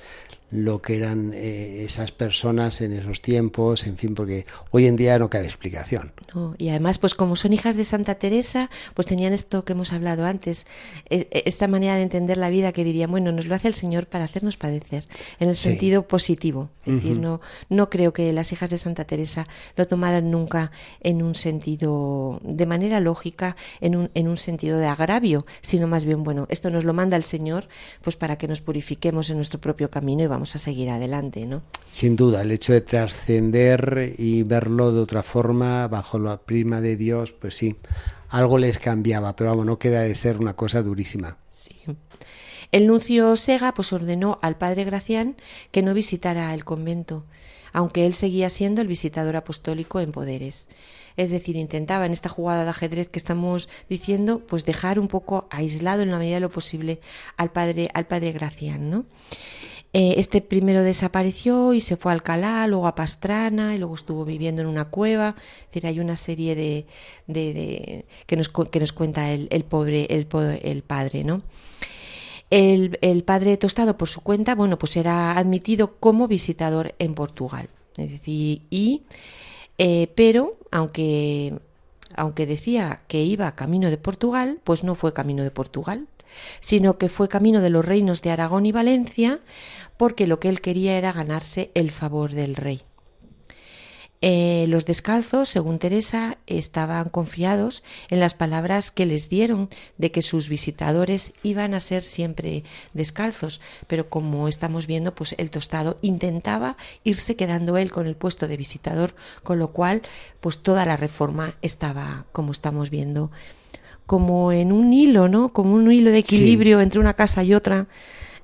lo 0.51 0.82
que 0.82 0.98
eran 0.98 1.32
eh, 1.34 1.84
esas 1.84 2.12
personas 2.12 2.82
en 2.82 2.94
esos 2.94 3.22
tiempos, 3.22 3.86
en 3.86 3.98
fin, 3.98 4.16
porque 4.16 4.46
hoy 4.72 4.88
en 4.88 4.96
día 4.96 5.20
no 5.20 5.30
cabe 5.30 5.46
explicación. 5.46 6.12
y 6.58 6.70
además, 6.70 6.98
pues 6.98 7.13
como 7.13 7.36
son 7.36 7.54
hijas 7.54 7.75
de 7.75 7.84
Santa 7.84 8.16
Teresa, 8.16 8.70
pues 8.96 9.08
tenían 9.08 9.34
esto 9.34 9.63
que 9.63 9.74
hemos 9.74 9.94
hablado 9.94 10.25
antes, 10.25 10.66
e, 11.10 11.28
e, 11.32 11.44
esta 11.46 11.68
manera 11.68 11.96
de 11.96 12.01
entender 12.01 12.38
la 12.38 12.50
vida 12.50 12.72
que 12.72 12.84
dirían, 12.84 13.12
bueno, 13.12 13.32
nos 13.32 13.46
lo 13.46 13.56
hace 13.56 13.68
el 13.68 13.74
Señor 13.74 14.08
para 14.08 14.25
hacernos 14.25 14.58
padecer, 14.58 15.06
en 15.39 15.50
el 15.50 15.56
sentido 15.56 16.08
positivo. 16.08 16.70
Es 16.86 16.96
decir, 16.96 17.20
no, 17.20 17.39
no 17.70 17.92
creo 17.92 18.13
que 18.13 18.34
las 18.34 18.51
hijas 18.51 18.72
de 18.72 18.80
Santa 18.80 19.06
Teresa 19.06 19.48
lo 19.75 19.86
tomaran 19.86 20.32
nunca 20.32 20.72
en 21.01 21.22
un 21.22 21.36
sentido, 21.36 22.39
de 22.44 22.66
manera 22.66 23.00
lógica, 23.00 23.49
en 23.82 23.96
un, 23.96 24.10
en 24.15 24.27
un 24.27 24.38
sentido 24.38 24.79
de 24.79 24.88
agravio, 24.88 25.46
sino 25.62 25.88
más 25.88 26.06
bien, 26.06 26.24
bueno, 26.24 26.48
esto 26.50 26.72
nos 26.72 26.86
lo 26.86 26.94
manda 26.94 27.18
el 27.18 27.24
Señor, 27.24 27.68
pues 28.01 28.15
para 28.15 28.38
que 28.38 28.48
nos 28.48 28.62
purifiquemos 28.62 29.29
en 29.29 29.36
nuestro 29.38 29.62
propio 29.62 29.91
camino 29.91 30.24
y 30.24 30.27
vamos 30.27 30.39
vamos 30.39 30.56
a 30.56 30.60
seguir 30.60 30.89
adelante, 30.89 31.46
¿no? 31.46 31.63
Sin 31.91 32.15
duda, 32.15 32.44
el 32.44 32.51
hecho 32.51 32.72
de 32.72 32.79
trascender 32.79 34.15
y 34.18 34.44
verlo 34.44 34.94
de 34.94 35.01
otra 35.01 35.22
forma, 35.22 35.86
bajo 35.89 36.18
la 36.18 36.38
prima 36.38 36.79
de 36.79 36.96
Dios, 36.96 37.34
pues 37.34 37.58
sí, 37.58 37.75
algo 38.29 38.58
les 38.58 38.79
cambiaba, 38.79 39.36
pero 39.36 39.50
vamos, 39.50 39.65
no 39.65 39.77
queda 39.77 40.03
de 40.03 40.15
ser 40.15 40.38
una 40.38 40.56
cosa 40.56 40.82
durísima. 40.82 41.36
Sí. 41.50 41.75
El 42.72 42.88
nuncio 42.88 43.36
Sega 43.36 43.74
pues 43.74 43.91
ordenó 43.91 44.39
al 44.41 44.58
padre 44.58 44.86
Gracián 44.86 45.36
que 45.72 45.82
no 45.82 45.94
visitara 45.94 46.53
el 46.53 46.63
convento, 46.63 47.25
aunque 47.74 48.06
él 48.06 48.14
seguía 48.14 48.50
siendo 48.50 48.82
el 48.82 48.88
visitador 48.88 49.36
apostólico 49.36 50.00
en 50.00 50.12
poderes. 50.12 50.70
Es 51.18 51.32
decir, 51.32 51.56
intentaba 51.58 52.06
en 52.06 52.14
esta 52.14 52.30
jugada 52.30 52.64
de 52.64 52.70
ajedrez 52.70 53.10
que 53.10 53.20
estamos 53.20 53.68
diciendo, 53.90 54.40
pues 54.40 54.66
dejar 54.66 55.00
un 55.00 55.08
poco 55.08 55.48
aislado 55.50 56.02
en 56.02 56.12
la 56.12 56.18
medida 56.18 56.36
de 56.36 56.42
lo 56.42 56.50
posible 56.50 57.02
al 57.36 57.52
padre, 57.52 57.90
al 57.94 58.08
padre 58.08 58.32
Gracián, 58.32 58.90
¿no? 58.90 59.06
Eh, 59.92 60.16
este 60.18 60.42
primero 60.42 60.84
desapareció 60.84 61.74
y 61.74 61.82
se 61.82 61.98
fue 61.98 62.12
a 62.12 62.14
Alcalá, 62.14 62.68
luego 62.68 62.86
a 62.86 62.94
Pastrana 62.94 63.74
y 63.74 63.80
luego 63.80 63.96
estuvo 63.96 64.24
viviendo 64.24 64.62
en 64.62 64.68
una 64.68 64.86
cueva. 64.86 65.36
Es 65.62 65.66
decir, 65.68 65.88
hay 65.88 66.00
una 66.00 66.16
serie 66.16 66.56
de, 66.56 66.86
de, 67.26 68.06
que, 68.28 68.38
nos, 68.38 68.50
que, 68.50 68.80
nos, 68.80 68.94
cuenta 68.94 69.32
el, 69.32 69.48
el 69.52 69.64
pobre 69.64 70.06
el, 70.06 70.28
el, 70.62 70.84
padre, 70.84 71.24
¿no? 71.24 71.42
El, 72.50 72.98
el, 73.01 73.24
padre 73.24 73.58
Tostado, 73.58 73.98
por 73.98 74.10
su 74.10 74.22
cuenta, 74.22 74.56
bueno, 74.56 74.79
pues 74.79 74.98
era 74.98 75.38
admitido 75.38 76.00
como 76.00 76.27
visitador 76.27 76.96
en 77.00 77.13
Portugal. 77.13 77.70
Es 77.98 78.12
decir, 78.12 78.63
y, 78.70 79.03
eh, 79.77 80.12
pero 80.15 80.58
aunque, 80.72 81.60
aunque 82.15 82.46
decía 82.46 83.01
que 83.08 83.22
iba 83.24 83.56
camino 83.56 83.89
de 83.89 83.98
Portugal, 83.98 84.60
pues 84.63 84.84
no 84.84 84.96
fue 84.96 85.13
camino 85.13 85.44
de 85.44 85.51
Portugal, 85.51 86.08
sino 86.60 86.98
que 86.98 87.10
fue 87.10 87.27
camino 87.27 87.62
de 87.62 87.70
los 87.70 87.86
reinos 87.86 88.22
de 88.22 88.32
Aragón 88.32 88.65
y 88.65 88.72
Valencia, 88.72 89.39
porque 89.98 90.27
lo 90.27 90.39
que 90.39 90.50
él 90.50 90.62
quería 90.62 90.98
era 90.98 91.12
ganarse 91.12 91.72
el 91.74 91.91
favor 91.91 92.32
del 92.32 92.56
rey. 92.56 92.82
Eh, 94.22 94.66
los 94.68 94.86
descalzos, 94.86 95.48
según 95.48 95.80
Teresa, 95.80 96.38
estaban 96.46 97.08
confiados 97.08 97.84
en 98.10 98.20
las 98.20 98.34
palabras 98.34 98.92
que 98.92 99.06
les 99.06 99.30
dieron 99.30 99.70
de 99.98 100.12
que 100.12 100.22
sus 100.22 100.50
visitadores 100.50 101.32
iban 101.42 101.74
a 101.74 101.80
ser 101.80 102.04
siempre 102.04 102.66
descalzos, 102.94 103.62
pero 103.88 104.10
como 104.10 104.50
estamos 104.50 104.88
viendo, 104.88 105.16
pues 105.16 105.36
el 105.38 105.50
tostado 105.52 105.98
intentaba 106.02 106.76
irse 107.06 107.38
quedando 107.38 107.78
él 107.78 107.92
con 107.92 108.08
el 108.08 108.18
puesto 108.18 108.50
de 108.50 108.58
visitador, 108.58 109.16
con 109.42 109.58
lo 109.58 109.72
cual, 109.72 110.02
pues 110.42 110.60
toda 110.60 110.86
la 110.86 110.98
reforma 110.98 111.54
estaba, 111.62 112.26
como 112.34 112.52
estamos 112.52 112.90
viendo, 112.90 113.32
como 114.06 114.52
en 114.52 114.74
un 114.74 114.92
hilo, 114.92 115.30
¿no? 115.30 115.54
Como 115.54 115.76
un 115.76 115.90
hilo 115.90 116.12
de 116.12 116.18
equilibrio 116.18 116.82
entre 116.82 117.00
una 117.00 117.14
casa 117.14 117.42
y 117.44 117.54
otra 117.54 117.88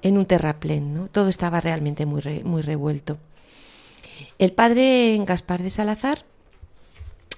en 0.01 0.17
un 0.17 0.25
terraplén, 0.25 0.93
¿no? 0.93 1.09
Todo 1.09 1.27
estaba 1.27 1.59
realmente 1.59 2.05
muy, 2.05 2.21
muy 2.45 2.61
revuelto. 2.61 3.17
El 4.39 4.51
padre 4.51 5.17
Gaspar 5.25 5.61
de 5.61 5.69
Salazar, 5.69 6.25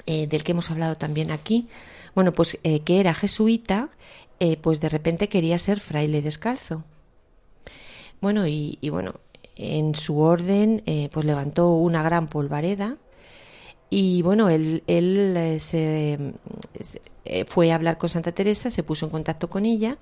eh, 0.05 0.27
del 0.27 0.43
que 0.43 0.53
hemos 0.53 0.71
hablado 0.71 0.97
también 0.97 1.31
aquí, 1.31 1.67
bueno, 2.15 2.33
pues 2.33 2.59
eh, 2.63 2.79
que 2.81 2.99
era 2.99 3.13
jesuita, 3.13 3.89
eh, 4.39 4.57
pues 4.57 4.79
de 4.79 4.89
repente 4.89 5.29
quería 5.29 5.59
ser 5.59 5.79
fraile 5.79 6.21
descalzo. 6.21 6.83
Bueno, 8.21 8.47
y, 8.47 8.79
bueno, 8.89 9.15
en 9.55 9.93
su 9.93 10.19
orden, 10.19 10.81
pues 11.11 11.23
levantó 11.23 11.69
una 11.69 12.01
gran 12.01 12.27
polvareda 12.27 12.97
y 13.91 14.23
bueno, 14.23 14.49
él, 14.49 14.83
él 14.87 15.59
se, 15.59 16.33
fue 17.45 17.71
a 17.71 17.75
hablar 17.75 17.99
con 17.99 18.09
Santa 18.09 18.31
Teresa, 18.31 18.71
se 18.71 18.81
puso 18.81 19.05
en 19.05 19.11
contacto 19.11 19.51
con 19.51 19.65
ella 19.65 19.99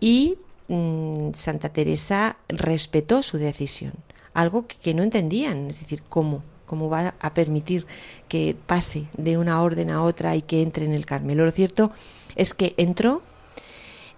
y 0.00 0.36
mm, 0.68 1.32
Santa 1.34 1.70
Teresa 1.70 2.36
respetó 2.48 3.22
su 3.22 3.38
decisión, 3.38 3.94
algo 4.34 4.66
que, 4.66 4.92
no 4.94 5.02
entendían, 5.02 5.68
es 5.70 5.80
decir, 5.80 6.02
cómo 6.08 6.42
cómo 6.66 6.88
va 6.88 7.14
a 7.20 7.34
permitir 7.34 7.86
que 8.26 8.56
pase 8.66 9.06
de 9.16 9.36
una 9.36 9.62
orden 9.62 9.90
a 9.90 10.02
otra 10.02 10.34
y 10.34 10.42
que 10.42 10.62
entre 10.62 10.86
en 10.86 10.92
el 10.92 11.06
Carmelo. 11.06 11.44
Lo 11.44 11.50
cierto 11.50 11.92
es 12.36 12.54
que 12.54 12.74
entró, 12.78 13.22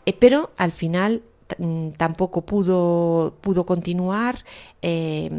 eh, 0.06 0.12
pero 0.12 0.50
al 0.56 0.72
final 0.72 1.22
tampoco 1.96 2.44
pudo, 2.44 3.36
pudo 3.40 3.64
continuar, 3.66 4.44
eh, 4.82 5.30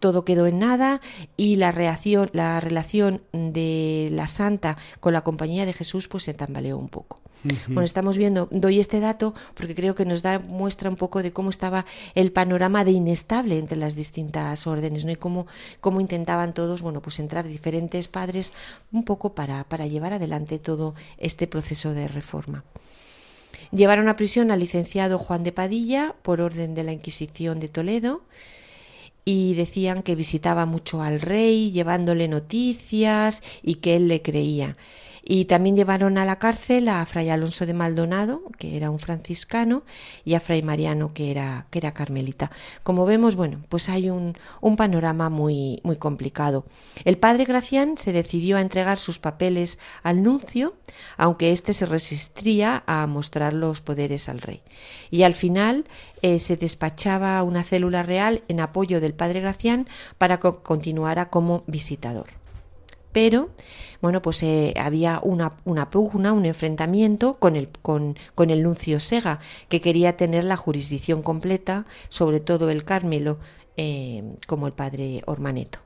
todo 0.00 0.24
quedó 0.24 0.46
en 0.46 0.58
nada 0.58 1.00
y 1.36 1.56
la, 1.56 1.72
reacción, 1.72 2.30
la 2.32 2.60
relación 2.60 3.22
de 3.32 4.08
la 4.12 4.26
santa 4.26 4.76
con 5.00 5.12
la 5.12 5.22
compañía 5.22 5.66
de 5.66 5.72
Jesús 5.72 6.08
pues 6.08 6.24
se 6.24 6.34
tambaleó 6.34 6.78
un 6.78 6.88
poco. 6.88 7.20
Bueno, 7.66 7.82
estamos 7.82 8.18
viendo, 8.18 8.48
doy 8.50 8.80
este 8.80 8.98
dato 8.98 9.34
porque 9.54 9.76
creo 9.76 9.94
que 9.94 10.04
nos 10.04 10.22
da 10.22 10.40
muestra 10.40 10.90
un 10.90 10.96
poco 10.96 11.22
de 11.22 11.32
cómo 11.32 11.50
estaba 11.50 11.84
el 12.14 12.32
panorama 12.32 12.84
de 12.84 12.90
inestable 12.90 13.58
entre 13.58 13.78
las 13.78 13.94
distintas 13.94 14.66
órdenes, 14.66 15.04
¿no? 15.04 15.12
Y 15.12 15.16
cómo, 15.16 15.46
cómo 15.80 16.00
intentaban 16.00 16.54
todos, 16.54 16.82
bueno, 16.82 17.00
pues 17.00 17.20
entrar 17.20 17.46
diferentes 17.46 18.08
padres 18.08 18.52
un 18.90 19.04
poco 19.04 19.34
para, 19.34 19.64
para 19.64 19.86
llevar 19.86 20.12
adelante 20.12 20.58
todo 20.58 20.94
este 21.18 21.46
proceso 21.46 21.92
de 21.92 22.08
reforma. 22.08 22.64
Llevaron 23.72 24.08
a 24.08 24.16
prisión 24.16 24.50
al 24.50 24.60
licenciado 24.60 25.18
Juan 25.18 25.42
de 25.42 25.52
Padilla 25.52 26.14
por 26.22 26.40
orden 26.40 26.74
de 26.74 26.84
la 26.84 26.92
Inquisición 26.92 27.58
de 27.58 27.68
Toledo 27.68 28.22
y 29.24 29.54
decían 29.54 30.02
que 30.02 30.14
visitaba 30.14 30.66
mucho 30.66 31.02
al 31.02 31.20
rey, 31.20 31.72
llevándole 31.72 32.28
noticias 32.28 33.42
y 33.62 33.76
que 33.76 33.96
él 33.96 34.08
le 34.08 34.22
creía. 34.22 34.76
Y 35.28 35.46
también 35.46 35.74
llevaron 35.74 36.18
a 36.18 36.24
la 36.24 36.38
cárcel 36.38 36.86
a 36.86 37.04
Fray 37.04 37.30
Alonso 37.30 37.66
de 37.66 37.74
Maldonado, 37.74 38.42
que 38.58 38.76
era 38.76 38.90
un 38.90 39.00
franciscano, 39.00 39.82
y 40.24 40.34
a 40.34 40.40
Fray 40.40 40.62
Mariano, 40.62 41.12
que 41.12 41.32
era, 41.32 41.66
que 41.70 41.80
era 41.80 41.92
carmelita. 41.92 42.52
Como 42.84 43.04
vemos, 43.06 43.34
bueno, 43.34 43.64
pues 43.68 43.88
hay 43.88 44.08
un, 44.08 44.38
un 44.60 44.76
panorama 44.76 45.28
muy, 45.28 45.80
muy 45.82 45.96
complicado. 45.96 46.64
El 47.04 47.18
padre 47.18 47.44
Gracián 47.44 47.98
se 47.98 48.12
decidió 48.12 48.56
a 48.56 48.60
entregar 48.60 48.98
sus 48.98 49.18
papeles 49.18 49.80
al 50.04 50.22
nuncio, 50.22 50.76
aunque 51.16 51.50
éste 51.50 51.72
se 51.72 51.86
resistía 51.86 52.84
a 52.86 53.04
mostrar 53.08 53.52
los 53.52 53.80
poderes 53.80 54.28
al 54.28 54.40
rey. 54.40 54.62
Y 55.10 55.24
al 55.24 55.34
final 55.34 55.86
eh, 56.22 56.38
se 56.38 56.56
despachaba 56.56 57.42
una 57.42 57.64
célula 57.64 58.04
real 58.04 58.44
en 58.46 58.60
apoyo 58.60 59.00
del 59.00 59.14
padre 59.14 59.40
Gracián 59.40 59.88
para 60.18 60.38
que 60.38 60.52
continuara 60.62 61.30
como 61.30 61.64
visitador 61.66 62.28
pero 63.16 63.48
bueno, 64.02 64.20
pues 64.20 64.42
eh, 64.42 64.74
había 64.78 65.20
una, 65.22 65.54
una, 65.64 65.88
pugna, 65.88 66.34
un 66.34 66.44
enfrentamiento 66.44 67.38
con 67.38 67.56
el, 67.56 67.70
con, 67.80 68.14
el 68.36 68.62
nuncio 68.62 69.00
Sega, 69.00 69.40
que 69.70 69.80
quería 69.80 70.18
tener 70.18 70.44
la 70.44 70.58
jurisdicción 70.58 71.22
completa 71.22 71.86
sobre 72.10 72.40
todo 72.40 72.68
el 72.68 72.84
Carmelo, 72.84 73.38
eh, 73.78 74.22
como 74.46 74.66
el 74.66 74.74
padre 74.74 75.22
Ormaneto. 75.24 75.78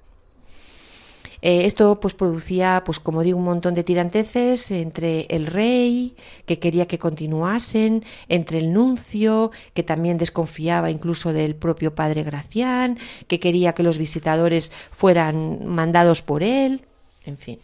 Eh, 1.40 1.66
esto 1.66 2.00
pues 2.00 2.14
producía, 2.14 2.82
pues 2.84 2.99
como 2.99 3.22
digo, 3.22 3.38
un 3.38 3.44
montón 3.44 3.75
de 3.75 3.84
tiranteces 3.84 4.68
entre 4.72 5.26
el 5.30 5.46
rey, 5.46 6.16
que 6.46 6.58
quería 6.58 6.88
que 6.88 6.99
continuasen, 6.99 8.04
entre 8.28 8.58
el 8.58 8.72
nuncio, 8.72 9.52
que 9.72 9.84
también 9.84 10.18
desconfiaba 10.18 10.90
incluso 10.90 11.32
del 11.32 11.54
propio 11.54 11.94
padre 11.94 12.25
Gracián, 12.25 12.99
que 13.28 13.38
quería 13.38 13.72
que 13.72 13.84
los 13.84 13.99
visitadores 13.99 14.72
fueran 14.90 15.64
mandados 15.64 16.22
por 16.22 16.42
él 16.42 16.88
en 17.24 17.38
fin. 17.38 17.58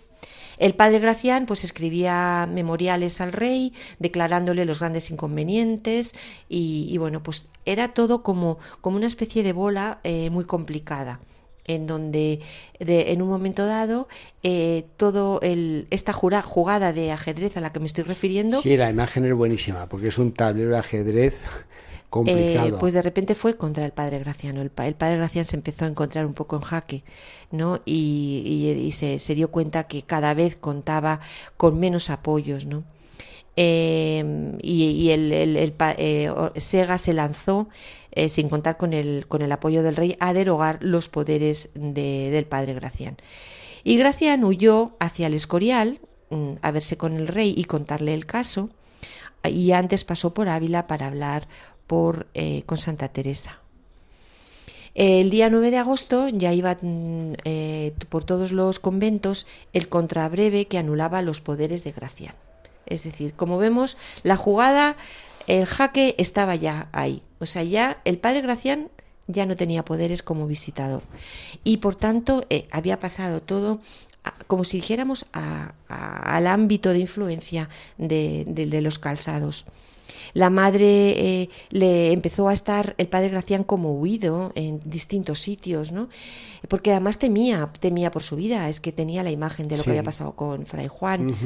El 0.58 0.74
padre 0.74 0.98
Gracián 0.98 1.46
pues 1.46 1.64
escribía 1.64 2.48
memoriales 2.50 3.20
al 3.20 3.32
rey 3.32 3.74
declarándole 3.98 4.64
los 4.64 4.80
grandes 4.80 5.10
inconvenientes 5.10 6.14
y, 6.48 6.96
bueno 6.98 7.22
pues 7.22 7.46
era 7.64 7.92
todo 7.92 8.22
como, 8.22 8.58
como 8.80 8.96
una 8.96 9.06
especie 9.06 9.42
de 9.42 9.52
bola 9.52 10.00
eh, 10.04 10.30
muy 10.30 10.44
complicada 10.44 11.20
en 11.66 11.86
donde 11.86 12.40
en 12.78 13.22
un 13.22 13.28
momento 13.28 13.66
dado 13.66 14.08
eh, 14.44 14.86
todo 14.96 15.40
el, 15.42 15.88
esta 15.90 16.12
jugada 16.12 16.92
de 16.92 17.10
ajedrez 17.10 17.56
a 17.56 17.60
la 17.60 17.72
que 17.72 17.80
me 17.80 17.86
estoy 17.86 18.04
refiriendo 18.04 18.60
sí 18.60 18.76
la 18.76 18.88
imagen 18.88 19.24
es 19.24 19.34
buenísima 19.34 19.88
porque 19.88 20.08
es 20.08 20.18
un 20.18 20.32
tablero 20.32 20.70
de 20.70 20.78
ajedrez 20.78 21.42
eh, 22.26 22.72
pues 22.78 22.92
de 22.92 23.02
repente 23.02 23.34
fue 23.34 23.56
contra 23.56 23.84
el 23.84 23.92
padre 23.92 24.18
Graciano. 24.18 24.62
El, 24.62 24.70
padre 24.70 25.16
Graciano 25.16 25.44
se 25.44 25.56
empezó 25.56 25.84
a 25.84 25.88
encontrar 25.88 26.26
un 26.26 26.34
poco 26.34 26.56
en 26.56 26.62
jaque, 26.62 27.04
¿no? 27.50 27.80
Y, 27.84 28.90
se, 28.92 29.34
dio 29.34 29.50
cuenta 29.50 29.84
que 29.84 30.02
cada 30.02 30.34
vez 30.34 30.56
contaba 30.56 31.20
con 31.56 31.78
menos 31.78 32.10
apoyos, 32.10 32.66
¿no? 32.66 32.84
Em, 33.56 34.58
y, 34.62 35.10
el, 35.10 35.30
eh, 35.32 36.30
Sega 36.56 36.98
se 36.98 37.12
lanzó, 37.12 37.68
eh, 38.12 38.28
sin 38.28 38.48
contar 38.48 38.76
con 38.76 38.92
el, 38.92 39.26
con 39.28 39.42
el 39.42 39.50
apoyo 39.50 39.82
del 39.82 39.96
rey, 39.96 40.16
a 40.20 40.32
derogar 40.32 40.78
los 40.82 41.08
poderes 41.08 41.70
del 41.74 42.46
padre 42.46 42.74
Gracián. 42.74 43.16
Y 43.82 43.96
Gracián 43.96 44.44
huyó 44.44 44.96
hacia 45.00 45.26
el 45.26 45.34
Escorial 45.34 46.00
mm, 46.30 46.54
a 46.62 46.70
verse 46.70 46.96
con 46.96 47.14
el 47.14 47.28
rey 47.28 47.54
y 47.56 47.64
contarle 47.64 48.14
el 48.14 48.26
caso, 48.26 48.70
y 49.48 49.72
antes 49.72 50.04
pasó 50.04 50.34
por 50.34 50.48
Ávila 50.48 50.86
para 50.86 51.06
hablar 51.06 51.48
por, 51.86 52.26
eh, 52.34 52.62
con 52.66 52.78
Santa 52.78 53.08
Teresa. 53.08 53.60
El 54.94 55.28
día 55.28 55.50
9 55.50 55.70
de 55.70 55.76
agosto 55.76 56.28
ya 56.28 56.54
iba 56.54 56.78
eh, 56.82 57.92
por 58.08 58.24
todos 58.24 58.52
los 58.52 58.80
conventos 58.80 59.46
el 59.74 59.90
contrabreve 59.90 60.68
que 60.68 60.78
anulaba 60.78 61.20
los 61.20 61.42
poderes 61.42 61.84
de 61.84 61.92
Gracián. 61.92 62.34
Es 62.86 63.04
decir, 63.04 63.34
como 63.34 63.58
vemos, 63.58 63.98
la 64.22 64.36
jugada, 64.36 64.96
el 65.46 65.66
jaque 65.66 66.14
estaba 66.16 66.54
ya 66.54 66.88
ahí. 66.92 67.22
O 67.40 67.46
sea, 67.46 67.62
ya 67.62 68.00
el 68.06 68.16
padre 68.16 68.40
Gracián 68.40 68.88
ya 69.26 69.44
no 69.44 69.54
tenía 69.54 69.84
poderes 69.84 70.22
como 70.22 70.46
visitador. 70.46 71.02
Y 71.62 71.76
por 71.76 71.94
tanto, 71.94 72.46
eh, 72.48 72.66
había 72.70 72.98
pasado 72.98 73.42
todo 73.42 73.80
como 74.46 74.64
si 74.64 74.78
dijéramos 74.78 75.26
al 75.32 76.46
ámbito 76.46 76.92
de 76.92 77.00
influencia 77.00 77.68
de 77.98 78.80
los 78.82 78.98
calzados. 78.98 79.66
La 80.34 80.50
madre 80.50 81.42
eh, 81.42 81.48
le 81.70 82.12
empezó 82.12 82.48
a 82.48 82.52
estar 82.52 82.94
el 82.98 83.08
padre 83.08 83.30
Gracián 83.30 83.64
como 83.64 83.92
huido 83.94 84.52
en 84.54 84.80
distintos 84.84 85.40
sitios, 85.40 85.92
¿no? 85.92 86.08
Porque 86.68 86.90
además 86.90 87.18
temía, 87.18 87.70
temía 87.78 88.10
por 88.10 88.22
su 88.22 88.36
vida, 88.36 88.68
es 88.68 88.80
que 88.80 88.92
tenía 88.92 89.22
la 89.22 89.30
imagen 89.30 89.68
de 89.68 89.76
lo 89.76 89.84
que 89.84 89.90
había 89.90 90.02
pasado 90.02 90.34
con 90.34 90.66
Fray 90.66 90.88
Juan. 90.88 91.36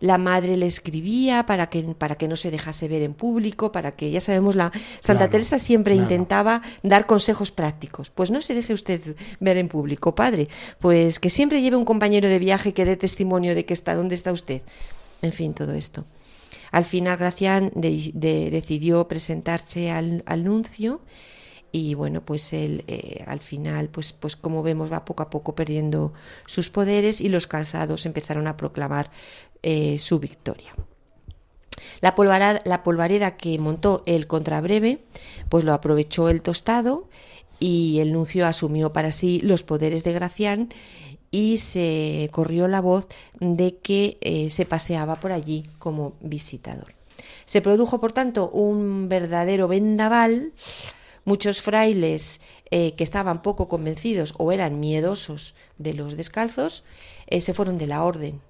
La 0.00 0.18
madre 0.18 0.56
le 0.56 0.66
escribía 0.66 1.46
para 1.46 1.68
que, 1.68 1.82
para 1.82 2.16
que 2.16 2.28
no 2.28 2.36
se 2.36 2.50
dejase 2.50 2.88
ver 2.88 3.02
en 3.02 3.14
público, 3.14 3.70
para 3.72 3.92
que, 3.92 4.10
ya 4.10 4.20
sabemos, 4.20 4.56
la 4.56 4.72
Santa 5.00 5.30
Teresa 5.30 5.58
siempre 5.58 5.94
intentaba 5.94 6.62
dar 6.82 7.06
consejos 7.06 7.50
prácticos. 7.52 8.10
Pues 8.10 8.30
no 8.30 8.42
se 8.42 8.54
deje 8.54 8.74
usted 8.74 9.16
ver 9.40 9.56
en 9.56 9.68
público, 9.68 10.14
padre. 10.14 10.48
Pues 10.80 11.20
que 11.20 11.30
siempre 11.30 11.62
lleve 11.62 11.76
un 11.76 11.84
compañero 11.84 12.28
de 12.28 12.38
viaje 12.38 12.74
que 12.74 12.84
dé 12.84 12.96
testimonio 12.96 13.54
de 13.54 13.64
que 13.64 13.74
está, 13.74 13.94
dónde 13.94 14.14
está 14.14 14.32
usted. 14.32 14.62
En 15.22 15.32
fin, 15.32 15.54
todo 15.54 15.72
esto. 15.72 16.04
Al 16.70 16.84
final 16.84 17.16
Gracián 17.16 17.72
decidió 17.74 19.08
presentarse 19.08 19.90
al, 19.90 20.44
nuncio 20.44 21.00
y 21.72 21.94
bueno, 21.94 22.24
pues 22.24 22.52
él 22.52 22.84
eh, 22.86 23.24
al 23.26 23.40
final, 23.40 23.88
pues, 23.88 24.12
pues 24.12 24.36
como 24.36 24.62
vemos, 24.62 24.90
va 24.92 25.04
poco 25.04 25.22
a 25.22 25.30
poco 25.30 25.54
perdiendo 25.54 26.12
sus 26.46 26.70
poderes 26.70 27.20
y 27.20 27.28
los 27.28 27.46
calzados 27.46 28.06
empezaron 28.06 28.46
a 28.46 28.56
proclamar 28.56 29.10
eh, 29.62 29.98
su 29.98 30.18
victoria. 30.18 30.74
La 32.00 32.14
polvareda, 32.14 32.60
la 32.64 32.82
polvareda 32.82 33.36
que 33.36 33.58
montó 33.58 34.02
el 34.06 34.26
contrabreve, 34.26 35.04
pues 35.48 35.64
lo 35.64 35.72
aprovechó 35.72 36.28
el 36.28 36.42
tostado 36.42 37.08
y 37.58 38.00
el 38.00 38.12
nuncio 38.12 38.46
asumió 38.46 38.92
para 38.92 39.12
sí 39.12 39.40
los 39.42 39.62
poderes 39.62 40.04
de 40.04 40.12
Gracián 40.12 40.68
y 41.30 41.58
se 41.58 42.28
corrió 42.32 42.68
la 42.68 42.80
voz 42.80 43.06
de 43.40 43.76
que 43.78 44.18
eh, 44.20 44.50
se 44.50 44.66
paseaba 44.66 45.20
por 45.20 45.32
allí 45.32 45.64
como 45.78 46.14
visitador. 46.20 46.94
Se 47.44 47.60
produjo, 47.60 48.00
por 48.00 48.12
tanto, 48.12 48.50
un 48.50 49.08
verdadero 49.08 49.68
vendaval. 49.68 50.52
Muchos 51.24 51.60
frailes 51.60 52.40
eh, 52.70 52.94
que 52.94 53.04
estaban 53.04 53.42
poco 53.42 53.68
convencidos 53.68 54.34
o 54.38 54.52
eran 54.52 54.78
miedosos 54.78 55.54
de 55.78 55.94
los 55.94 56.16
descalzos 56.16 56.84
eh, 57.26 57.40
se 57.40 57.54
fueron 57.54 57.78
de 57.78 57.86
la 57.86 58.04
orden. 58.04 58.40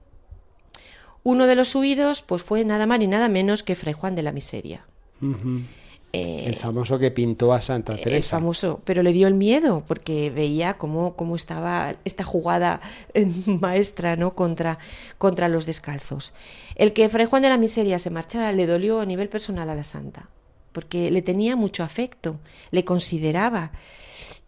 Uno 1.22 1.46
de 1.46 1.56
los 1.56 1.74
huidos 1.74 2.22
pues 2.22 2.42
fue 2.42 2.64
nada 2.64 2.86
más 2.86 2.98
ni 2.98 3.06
nada 3.06 3.28
menos 3.28 3.62
que 3.62 3.74
Fray 3.74 3.94
Juan 3.94 4.14
de 4.14 4.22
la 4.22 4.32
Miseria. 4.32 4.86
Eh, 6.12 6.44
el 6.46 6.56
famoso 6.56 6.98
que 6.98 7.10
pintó 7.10 7.52
a 7.52 7.60
Santa 7.60 7.94
Teresa. 7.96 8.16
El 8.16 8.22
famoso, 8.22 8.80
pero 8.84 9.02
le 9.02 9.12
dio 9.12 9.26
el 9.28 9.34
miedo 9.34 9.84
porque 9.86 10.30
veía 10.30 10.74
cómo, 10.74 11.14
cómo 11.14 11.36
estaba 11.36 11.96
esta 12.04 12.24
jugada 12.24 12.80
eh, 13.14 13.26
maestra 13.60 14.16
¿no? 14.16 14.34
contra, 14.34 14.78
contra 15.18 15.48
los 15.48 15.66
descalzos. 15.66 16.32
El 16.74 16.92
que 16.92 17.08
Fray 17.08 17.26
Juan 17.26 17.42
de 17.42 17.48
la 17.50 17.58
Miseria 17.58 17.98
se 17.98 18.10
marchara 18.10 18.52
le 18.52 18.66
dolió 18.66 19.00
a 19.00 19.06
nivel 19.06 19.28
personal 19.28 19.68
a 19.68 19.74
la 19.74 19.84
Santa, 19.84 20.28
porque 20.76 21.10
le 21.10 21.22
tenía 21.22 21.56
mucho 21.56 21.84
afecto, 21.84 22.38
le 22.70 22.84
consideraba 22.84 23.72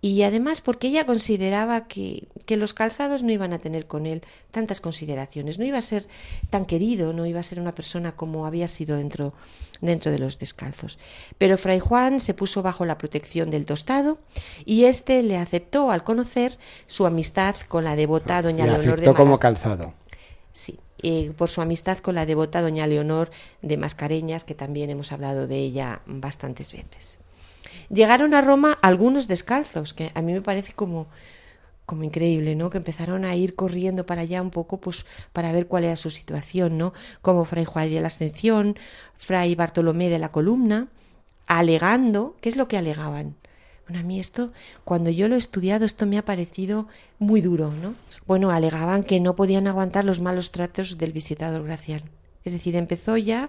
y 0.02 0.24
además 0.24 0.60
porque 0.60 0.88
ella 0.88 1.06
consideraba 1.06 1.88
que, 1.88 2.28
que, 2.44 2.58
los 2.58 2.74
calzados 2.74 3.22
no 3.22 3.32
iban 3.32 3.54
a 3.54 3.58
tener 3.58 3.86
con 3.86 4.04
él 4.04 4.20
tantas 4.50 4.82
consideraciones, 4.82 5.58
no 5.58 5.64
iba 5.64 5.78
a 5.78 5.82
ser 5.82 6.06
tan 6.50 6.66
querido, 6.66 7.14
no 7.14 7.24
iba 7.24 7.40
a 7.40 7.42
ser 7.42 7.60
una 7.60 7.74
persona 7.74 8.12
como 8.12 8.44
había 8.44 8.68
sido 8.68 8.98
dentro, 8.98 9.32
dentro 9.80 10.12
de 10.12 10.18
los 10.18 10.38
descalzos. 10.38 10.98
Pero 11.38 11.56
Fray 11.56 11.78
Juan 11.78 12.20
se 12.20 12.34
puso 12.34 12.60
bajo 12.60 12.84
la 12.84 12.98
protección 12.98 13.50
del 13.50 13.64
tostado 13.64 14.18
y 14.66 14.84
éste 14.84 15.22
le 15.22 15.38
aceptó 15.38 15.90
al 15.90 16.04
conocer 16.04 16.58
su 16.88 17.06
amistad 17.06 17.56
con 17.68 17.84
la 17.84 17.96
devota 17.96 18.42
doña 18.42 18.66
Leonor 18.66 19.00
de 19.00 19.14
como 19.14 19.38
calzado. 19.38 19.94
Sí, 20.52 20.78
por 21.36 21.48
su 21.48 21.60
amistad 21.60 21.98
con 21.98 22.14
la 22.14 22.26
devota 22.26 22.62
doña 22.62 22.86
Leonor 22.86 23.30
de 23.62 23.76
Mascareñas, 23.76 24.44
que 24.44 24.54
también 24.54 24.90
hemos 24.90 25.12
hablado 25.12 25.46
de 25.46 25.58
ella 25.58 26.02
bastantes 26.06 26.72
veces. 26.72 27.20
Llegaron 27.90 28.34
a 28.34 28.40
Roma 28.40 28.78
algunos 28.82 29.28
descalzos, 29.28 29.94
que 29.94 30.10
a 30.14 30.22
mí 30.22 30.32
me 30.32 30.42
parece 30.42 30.72
como, 30.72 31.06
como 31.86 32.04
increíble, 32.04 32.54
¿no? 32.54 32.68
Que 32.68 32.78
empezaron 32.78 33.24
a 33.24 33.34
ir 33.34 33.54
corriendo 33.54 34.04
para 34.04 34.22
allá 34.22 34.42
un 34.42 34.50
poco, 34.50 34.78
pues, 34.78 35.06
para 35.32 35.52
ver 35.52 35.66
cuál 35.66 35.84
era 35.84 35.96
su 35.96 36.10
situación, 36.10 36.76
¿no? 36.76 36.92
Como 37.22 37.44
Fray 37.46 37.64
Juan 37.64 37.90
de 37.90 38.00
la 38.00 38.08
Ascensión, 38.08 38.78
Fray 39.16 39.54
Bartolomé 39.54 40.10
de 40.10 40.18
la 40.18 40.30
Columna, 40.30 40.88
alegando, 41.46 42.36
¿qué 42.42 42.50
es 42.50 42.56
lo 42.56 42.68
que 42.68 42.76
alegaban? 42.76 43.36
Bueno, 43.88 44.00
a 44.00 44.06
mí 44.06 44.20
esto, 44.20 44.52
cuando 44.84 45.08
yo 45.08 45.28
lo 45.28 45.34
he 45.34 45.38
estudiado, 45.38 45.86
esto 45.86 46.04
me 46.04 46.18
ha 46.18 46.24
parecido 46.24 46.88
muy 47.18 47.40
duro, 47.40 47.72
¿no? 47.72 47.94
Bueno, 48.26 48.50
alegaban 48.50 49.02
que 49.02 49.18
no 49.18 49.34
podían 49.34 49.66
aguantar 49.66 50.04
los 50.04 50.20
malos 50.20 50.50
tratos 50.50 50.98
del 50.98 51.12
visitador 51.12 51.64
Gracián. 51.64 52.02
Es 52.44 52.52
decir, 52.52 52.76
empezó 52.76 53.16
ya 53.16 53.48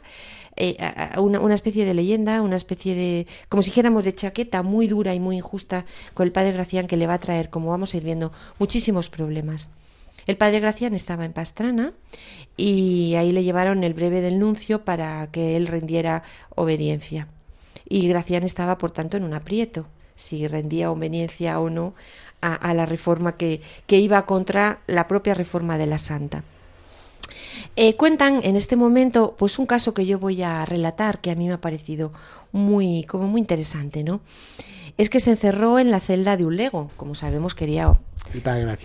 eh, 0.56 0.78
una, 1.18 1.42
una, 1.42 1.56
especie 1.56 1.84
de 1.84 1.94
leyenda, 1.94 2.42
una 2.42 2.56
especie 2.56 2.96
de, 2.96 3.28
como 3.50 3.64
si 3.64 3.72
dijéramos, 3.72 4.06
de 4.06 4.16
chaqueta 4.16 4.64
muy 4.64 4.88
dura 4.88 5.14
y 5.14 5.20
muy 5.20 5.36
injusta 5.36 5.86
con 6.14 6.26
el 6.26 6.32
padre 6.32 6.54
Gracián 6.54 6.88
que 6.88 6.96
le 6.96 7.06
va 7.06 7.16
a 7.16 7.20
traer, 7.20 7.50
como 7.50 7.72
vamos 7.72 7.94
a 7.94 7.98
ir 7.98 8.04
viendo, 8.04 8.32
muchísimos 8.60 9.10
problemas. 9.10 9.70
El 10.26 10.38
padre 10.38 10.62
Gracián 10.62 10.94
estaba 10.94 11.26
en 11.26 11.34
Pastrana 11.34 11.92
y 12.56 13.16
ahí 13.16 13.34
le 13.34 13.44
llevaron 13.44 13.84
el 13.84 13.94
breve 13.94 14.22
del 14.22 14.40
nuncio 14.40 14.86
para 14.86 15.30
que 15.32 15.58
él 15.58 15.68
rendiera 15.68 16.24
obediencia. 16.56 17.28
Y 17.90 18.08
Gracián 18.08 18.44
estaba, 18.44 18.78
por 18.78 18.92
tanto, 18.92 19.18
en 19.18 19.24
un 19.24 19.34
aprieto, 19.34 19.88
si 20.20 20.48
rendía 20.48 20.92
obediencia 20.92 21.60
o 21.60 21.70
no 21.70 21.94
a, 22.42 22.74
la 22.74 22.86
reforma 22.86 23.36
que, 23.36 23.62
que 23.88 23.98
iba 23.98 24.26
contra 24.26 24.80
la 24.88 25.08
propia 25.08 25.34
reforma 25.34 25.78
de 25.78 25.88
la 25.88 25.98
Santa. 25.98 26.44
Eh, 27.76 27.96
cuentan 27.96 28.42
en 28.44 28.56
este 28.56 28.76
momento, 28.76 29.36
pues 29.38 29.60
un 29.60 29.66
caso 29.66 29.94
que 29.94 30.06
yo 30.06 30.20
voy 30.20 30.42
a 30.42 30.66
relatar 30.66 31.20
que 31.20 31.32
a 31.32 31.36
mí 31.36 31.48
me 31.48 31.54
ha 31.54 31.62
parecido 31.62 32.12
muy, 32.52 33.04
como 33.04 33.28
muy 33.28 33.42
interesante, 33.42 34.04
¿no? 34.04 34.22
Es 34.98 35.10
que 35.10 35.20
se 35.20 35.32
encerró 35.32 35.80
en 35.80 35.92
la 35.92 36.00
celda 36.00 36.36
de 36.38 36.46
un 36.46 36.58
lego, 36.58 36.92
como 36.98 37.16
sabemos 37.16 37.56
quería. 37.56 38.00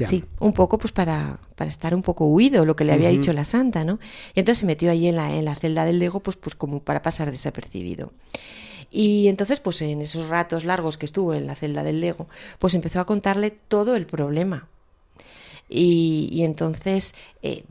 Sí, 0.09 0.25
un 0.39 0.53
poco 0.53 0.79
pues 0.79 0.93
para, 0.93 1.39
para 1.57 1.69
estar 1.69 1.95
un 1.95 2.03
poco 2.03 2.27
huido, 2.27 2.65
lo 2.65 2.77
que 2.77 2.85
le 2.85 2.93
había 2.93 3.09
dicho 3.09 3.33
la 3.33 3.45
santa, 3.45 3.85
¿no? 3.85 3.99
Y 4.35 4.41
entonces 4.41 4.61
se 4.61 4.67
metió 4.67 4.91
ahí 4.91 5.09
en 5.09 5.17
la, 5.17 5.35
en 5.35 5.45
la 5.45 5.55
celda 5.55 5.85
del 5.85 5.99
lego, 5.99 6.21
pues, 6.21 6.37
pues 6.37 6.55
como 6.55 6.81
para 6.81 7.03
pasar 7.03 7.31
desapercibido. 7.31 8.13
Y 8.97 9.27
entonces, 9.27 9.59
pues 9.59 9.83
en 9.83 10.03
esos 10.03 10.29
ratos 10.29 10.65
largos 10.65 10.99
que 10.99 11.07
estuvo 11.07 11.35
en 11.35 11.49
la 11.49 11.57
celda 11.57 11.83
del 11.83 12.01
Lego, 12.01 12.29
pues 12.61 12.77
empezó 12.77 13.01
a 13.01 13.07
contarle 13.07 13.51
todo 13.51 13.97
el 13.97 14.07
problema. 14.07 14.69
Y, 15.69 16.29
y 16.31 16.45
entonces 16.45 17.17
eh, 17.43 17.65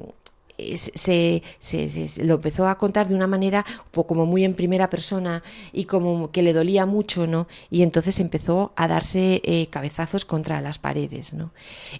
se, 0.57 1.43
se, 1.59 2.23
lo 2.23 2.35
empezó 2.35 2.67
a 2.67 2.77
contar 2.77 3.07
de 3.07 3.15
una 3.15 3.27
manera 3.27 3.65
como 3.91 4.25
muy 4.25 4.43
en 4.43 4.53
primera 4.53 4.89
persona 4.89 5.43
y 5.71 5.85
como 5.85 6.31
que 6.31 6.43
le 6.43 6.53
dolía 6.53 6.85
mucho, 6.85 7.27
¿no? 7.27 7.47
Y 7.69 7.83
entonces 7.83 8.19
empezó 8.19 8.71
a 8.75 8.87
darse 8.87 9.41
eh, 9.43 9.67
cabezazos 9.69 10.25
contra 10.25 10.61
las 10.61 10.77
paredes, 10.77 11.33
¿no? 11.33 11.51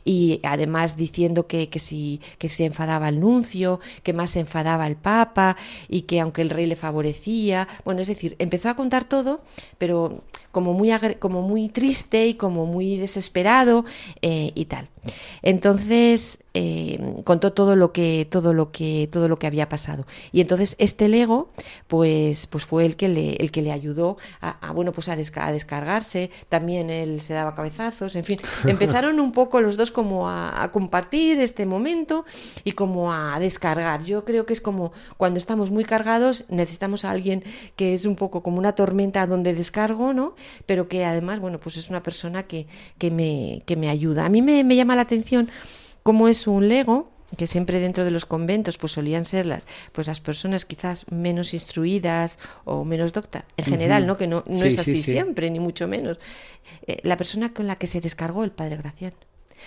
Y 0.06 0.40
además 0.44 0.98
diciendo 0.98 1.48
que, 1.48 1.70
que, 1.70 1.80
si, 1.80 2.22
que 2.38 2.50
se 2.50 2.66
enfadaba 2.66 3.10
el 3.10 3.20
nuncio, 3.20 3.80
que 4.04 4.14
más 4.14 4.32
se 4.32 4.42
enfadaba 4.42 4.88
el 4.88 4.96
papa 4.96 5.58
y 5.88 6.02
que 6.02 6.20
aunque 6.20 6.42
el 6.42 6.50
rey 6.50 6.66
le 6.66 6.76
favorecía, 6.76 7.68
bueno, 7.86 8.02
es 8.02 8.08
decir, 8.08 8.36
empezó 8.40 8.70
a 8.70 8.76
contar 8.76 9.06
todo, 9.06 9.42
pero 9.78 10.24
como 10.52 10.74
muy, 10.74 10.92
como 11.20 11.42
muy 11.42 11.70
triste 11.70 12.28
y 12.28 12.36
como 12.36 12.66
muy 12.66 12.98
desesperado 12.98 13.86
eh, 14.22 14.52
y 14.56 14.66
tal. 14.66 14.93
Entonces 15.42 16.40
eh, 16.56 17.00
contó 17.24 17.52
todo 17.52 17.76
lo 17.76 17.92
que 17.92 18.28
todo 18.30 18.54
lo 18.54 18.72
que 18.72 19.10
todo 19.12 19.28
lo 19.28 19.38
que 19.38 19.48
había 19.48 19.70
pasado. 19.70 20.06
Y 20.32 20.42
entonces 20.42 20.76
este 20.78 21.08
Lego 21.08 21.50
pues 21.88 22.46
pues 22.48 22.66
fue 22.66 22.86
el 22.86 22.96
que 22.96 23.10
le 23.10 23.36
el 23.38 23.52
que 23.52 23.64
le 23.64 23.72
ayudó 23.72 24.18
a, 24.40 24.72
bueno 24.72 24.92
pues 24.92 25.10
a, 25.10 25.16
descargarse. 25.16 26.30
También 26.50 26.90
él 26.90 27.22
se 27.22 27.34
daba 27.34 27.56
cabezazos 27.56 28.16
en 28.16 28.24
fin. 28.24 28.40
Empezaron 28.68 29.20
un 29.20 29.32
poco 29.32 29.62
los 29.62 29.78
dos 29.78 29.90
como 29.90 30.30
a, 30.30 30.70
compartir 30.72 31.40
este 31.42 31.66
momento 31.66 32.24
y 32.64 32.74
como 32.74 33.14
a 33.14 33.40
descargar. 33.40 34.04
Yo 34.04 34.24
creo 34.24 34.46
que 34.46 34.54
es 34.54 34.62
como 34.62 34.94
cuando 35.18 35.40
estamos 35.40 35.72
muy 35.72 35.86
cargados 35.86 36.46
necesitamos 36.50 37.04
a 37.04 37.12
alguien 37.12 37.44
que 37.76 37.94
es 37.94 38.06
un 38.06 38.16
poco 38.16 38.44
como 38.44 38.60
una 38.60 38.74
tormenta 38.76 39.26
donde 39.26 39.54
descargo 39.54 40.14
no 40.14 40.36
pero 40.66 40.88
que 40.88 41.04
además 41.06 41.40
bueno 41.40 41.60
pues 41.60 41.78
es 41.78 41.90
una 41.90 42.04
persona 42.04 42.44
que 42.44 42.68
que 43.00 43.10
me 43.10 43.64
que 43.66 43.76
me 43.76 43.90
ayuda. 43.90 44.26
A 44.26 44.30
mí 44.30 44.44
me, 44.44 44.64
me 44.64 44.76
llama 44.76 44.93
la 44.96 45.04
atención 45.04 45.50
cómo 46.04 46.28
es 46.28 46.48
un 46.48 46.68
lego 46.68 47.12
que 47.38 47.48
siempre 47.48 47.80
dentro 47.80 48.06
de 48.06 48.12
los 48.12 48.26
conventos 48.26 48.78
pues 48.78 48.94
solían 48.94 49.26
ser 49.26 49.46
las 49.46 49.64
pues 49.92 50.08
las 50.08 50.20
personas 50.20 50.66
quizás 50.66 51.10
menos 51.12 51.54
instruidas 51.54 52.38
o 52.64 52.86
menos 52.86 53.14
doctas 53.14 53.44
en 53.58 53.66
general 53.66 54.06
no 54.06 54.18
que 54.18 54.28
no, 54.28 54.44
no 54.48 54.66
es 54.66 54.78
así 54.78 55.02
siempre 55.02 55.50
ni 55.50 55.60
mucho 55.60 55.88
menos. 55.88 56.20
Eh, 56.88 57.00
la 57.04 57.18
persona 57.18 57.54
con 57.54 57.68
la 57.68 57.78
que 57.78 57.88
se 57.88 58.02
descargó 58.02 58.44
el 58.44 58.52
padre 58.52 58.78
Gracián 58.78 59.14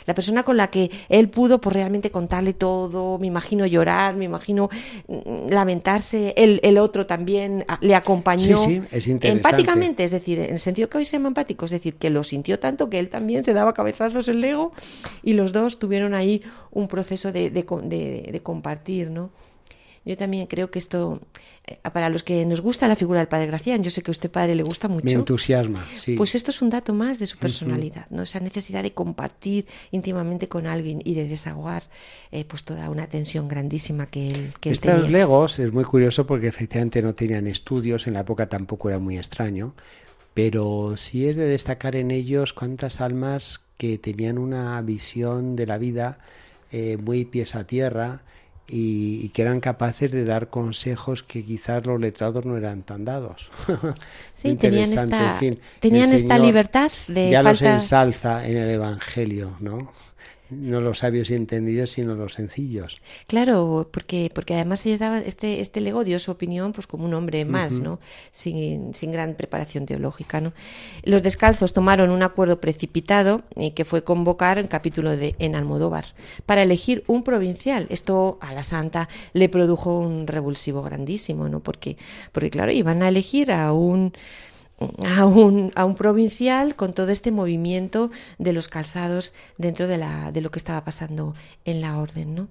la 0.05 0.15
persona 0.15 0.43
con 0.43 0.57
la 0.57 0.69
que 0.69 0.91
él 1.09 1.29
pudo 1.29 1.61
por 1.61 1.75
realmente 1.75 2.11
contarle 2.11 2.55
todo, 2.55 3.19
me 3.19 3.27
imagino 3.27 3.67
llorar, 3.67 4.17
me 4.17 4.25
imagino 4.25 4.69
mm, 5.09 5.49
lamentarse, 5.51 6.35
el, 6.37 6.61
el 6.63 6.79
otro 6.79 7.07
también 7.07 7.65
le 7.81 7.95
acompañó 7.95 8.57
sí, 8.57 8.83
es 8.91 9.07
empáticamente, 9.07 10.05
es 10.05 10.11
decir, 10.11 10.39
en 10.41 10.53
el 10.53 10.59
sentido 10.59 10.89
que 10.89 10.99
hoy 10.99 11.05
se 11.05 11.13
llama 11.13 11.29
empático, 11.29 11.65
es 11.65 11.71
decir, 11.71 11.95
que 11.97 12.11
lo 12.11 12.25
sintió 12.25 12.59
tanto 12.59 12.91
que 12.91 12.99
él 12.99 13.09
también 13.09 13.45
se 13.45 13.53
daba 13.53 13.75
cabezazos 13.75 14.29
el 14.29 14.43
ego 14.45 14.73
y 15.23 15.33
los 15.35 15.53
dos 15.53 15.79
tuvieron 15.79 16.15
ahí 16.15 16.43
un 16.71 16.89
proceso 16.89 17.33
de, 17.33 17.51
de, 17.51 17.65
de, 17.85 18.29
de 18.33 18.41
compartir, 18.43 19.11
¿no? 19.11 19.31
Yo 20.07 20.17
también 20.17 20.47
creo 20.47 20.71
que 20.71 20.79
esto, 20.79 21.21
eh, 21.67 21.79
para 21.93 22.09
los 22.09 22.23
que 22.23 22.47
nos 22.47 22.61
gusta 22.61 22.87
la 22.87 22.95
figura 22.95 23.19
del 23.19 23.27
padre 23.27 23.49
Gracián, 23.49 23.83
yo 23.83 23.91
sé 23.91 24.03
que 24.03 24.11
a 24.11 24.13
usted 24.13 24.31
padre 24.31 24.55
le 24.55 24.63
gusta 24.63 24.87
mucho. 24.87 25.05
Me 25.05 25.13
entusiasma, 25.13 25.85
sí. 25.97 26.15
Pues 26.15 26.37
esto 26.37 26.53
es 26.53 26.63
un 26.63 26.71
dato 26.71 26.95
más 26.95 27.19
de 27.19 27.27
su 27.27 27.37
personalidad, 27.39 28.07
¿no? 28.11 28.23
Esa 28.23 28.39
necesidad 28.39 28.85
de 28.85 28.93
compartir 28.93 29.67
íntimamente 29.91 30.47
con 30.47 30.69
alguien 30.69 31.03
y 31.05 31.15
de 31.15 31.27
desahogar 31.27 31.83
eh, 32.31 32.45
pues 32.45 32.63
toda 32.63 32.89
una 32.89 33.09
tensión 33.09 33.49
grandísima 33.49 34.07
que 34.07 34.29
él, 34.29 34.55
que 34.61 34.71
Estos 34.71 35.11
legos 35.11 35.59
es 35.59 35.73
muy 35.73 35.83
curioso 35.83 36.25
porque 36.25 36.47
efectivamente 36.47 37.03
no 37.03 37.13
tenían 37.13 37.49
estudios, 37.49 38.07
en 38.07 38.15
la 38.15 38.21
época 38.21 38.49
tampoco 38.49 38.89
era 38.89 39.01
muy 39.01 39.19
extraño, 39.19 39.75
pero 40.35 40.97
sí 40.97 41.27
es 41.27 41.35
de 41.35 41.49
destacar 41.49 41.97
en 41.97 42.13
ellos 42.13 42.53
cuántas 42.53 43.01
almas 43.01 43.61
que 43.77 43.99
tenían 43.99 44.39
una 44.39 44.81
visión 44.83 45.57
de 45.57 45.67
la 45.67 45.79
vida 45.79 46.19
eh, 46.71 46.97
muy 46.97 47.25
pies 47.25 47.57
a 47.57 47.67
tierra, 47.67 48.23
y, 48.69 49.29
que 49.31 49.43
eran 49.43 49.61
capaces 49.61 50.11
de 50.11 50.25
dar 50.25 50.49
consejos 50.49 51.23
que 51.23 51.45
quizás 51.45 51.87
los 51.87 52.01
letrados 52.01 52.45
no 52.45 52.57
eran 52.57 52.83
tan 52.83 53.05
dados. 53.05 53.51
sí, 54.35 54.57
tenían 54.57 54.93
esta, 54.93 55.39
tenían 55.81 56.13
esta 56.13 56.39
libertad 56.39 56.91
de... 57.07 57.31
Ya 57.31 57.43
los 57.43 57.63
ensalza 57.63 58.47
en 58.47 58.57
el 58.57 58.71
Evangelio, 58.71 59.57
¿no? 59.61 59.93
No 60.51 60.81
los 60.81 60.99
sabios 60.99 61.31
y 61.31 61.35
entendidos, 61.35 61.91
sino 61.91 62.15
los 62.15 62.35
sencillos. 62.35 63.01
Claro, 63.27 63.89
porque, 63.93 64.31
porque 64.35 64.55
además 64.55 64.85
ellos 64.87 65.01
daban, 65.01 65.23
este, 65.27 65.61
este 65.61 65.81
Lego 65.81 66.05
dio 66.05 66.19
su 66.19 66.31
opinión 66.31 66.73
pues 66.73 66.87
como 66.87 67.05
un 67.05 67.15
hombre 67.15 67.45
más, 67.45 67.73
¿no? 67.73 68.01
Sin, 68.33 68.95
sin, 68.95 69.13
gran 69.13 69.35
preparación 69.35 69.87
teológica, 69.87 70.41
¿no? 70.41 70.53
Los 71.03 71.23
descalzos 71.23 71.73
tomaron 71.73 72.11
un 72.11 72.23
acuerdo 72.23 72.61
precipitado 72.61 73.43
y 73.57 73.73
que 73.73 73.85
fue 73.85 74.03
convocar 74.03 74.59
el 74.59 74.69
capítulo 74.69 75.17
de 75.17 75.35
en 75.39 75.55
Almodóvar 75.55 76.15
para 76.45 76.63
elegir 76.63 77.05
un 77.07 77.23
provincial. 77.23 77.87
Esto 77.91 78.39
a 78.41 78.53
la 78.53 78.63
Santa 78.63 79.09
le 79.33 79.49
produjo 79.49 79.99
un 79.99 80.27
revulsivo 80.27 80.83
grandísimo, 80.83 81.49
¿no? 81.49 81.61
Porque, 81.61 81.97
porque 82.33 82.51
claro, 82.51 82.73
iban 82.73 83.03
a 83.03 83.09
elegir 83.09 83.53
a 83.53 83.73
un 83.73 84.13
a 85.17 85.25
un, 85.25 85.73
a 85.75 85.85
un 85.85 85.95
provincial 85.95 86.75
con 86.75 86.93
todo 86.93 87.11
este 87.11 87.31
movimiento 87.31 88.11
de 88.39 88.53
los 88.53 88.69
calzados 88.69 89.33
dentro 89.57 89.89
de, 89.89 89.99
la, 89.99 90.33
de 90.33 90.41
lo 90.41 90.51
que 90.51 90.59
estaba 90.59 90.85
pasando 90.85 91.35
en 91.65 91.81
la 91.81 91.99
orden. 91.99 92.35
¿no? 92.35 92.49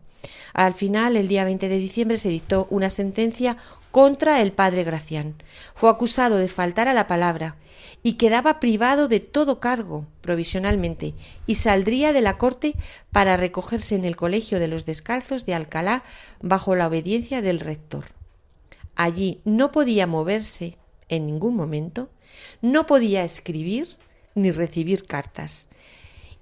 Al 0.53 0.73
final, 0.73 1.17
el 1.17 1.27
día 1.27 1.43
20 1.43 1.69
de 1.69 1.77
diciembre, 1.77 2.17
se 2.17 2.29
dictó 2.29 2.67
una 2.69 2.89
sentencia 2.89 3.57
contra 3.91 4.41
el 4.41 4.51
padre 4.51 4.83
Gracián. 4.83 5.35
Fue 5.73 5.89
acusado 5.89 6.37
de 6.37 6.47
faltar 6.47 6.87
a 6.87 6.93
la 6.93 7.07
palabra 7.07 7.55
y 8.03 8.13
quedaba 8.13 8.59
privado 8.59 9.07
de 9.07 9.19
todo 9.19 9.59
cargo 9.59 10.05
provisionalmente 10.21 11.13
y 11.45 11.55
saldría 11.55 12.11
de 12.11 12.21
la 12.21 12.37
corte 12.37 12.75
para 13.11 13.37
recogerse 13.37 13.95
en 13.95 14.05
el 14.05 14.15
colegio 14.15 14.59
de 14.59 14.67
los 14.67 14.85
descalzos 14.85 15.45
de 15.45 15.53
Alcalá 15.53 16.03
bajo 16.41 16.75
la 16.75 16.87
obediencia 16.87 17.41
del 17.41 17.59
rector. 17.59 18.05
Allí 18.95 19.41
no 19.43 19.71
podía 19.71 20.07
moverse 20.07 20.77
en 21.09 21.27
ningún 21.27 21.55
momento 21.55 22.09
no 22.61 22.85
podía 22.85 23.23
escribir 23.23 23.97
ni 24.33 24.51
recibir 24.51 25.05
cartas. 25.05 25.69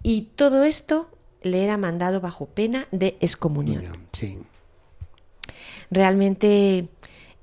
Y 0.01 0.23
todo 0.35 0.63
esto 0.63 1.09
le 1.41 1.63
era 1.63 1.77
mandado 1.77 2.21
bajo 2.21 2.47
pena 2.47 2.87
de 2.91 3.17
excomunión. 3.19 4.07
Realmente 5.91 6.87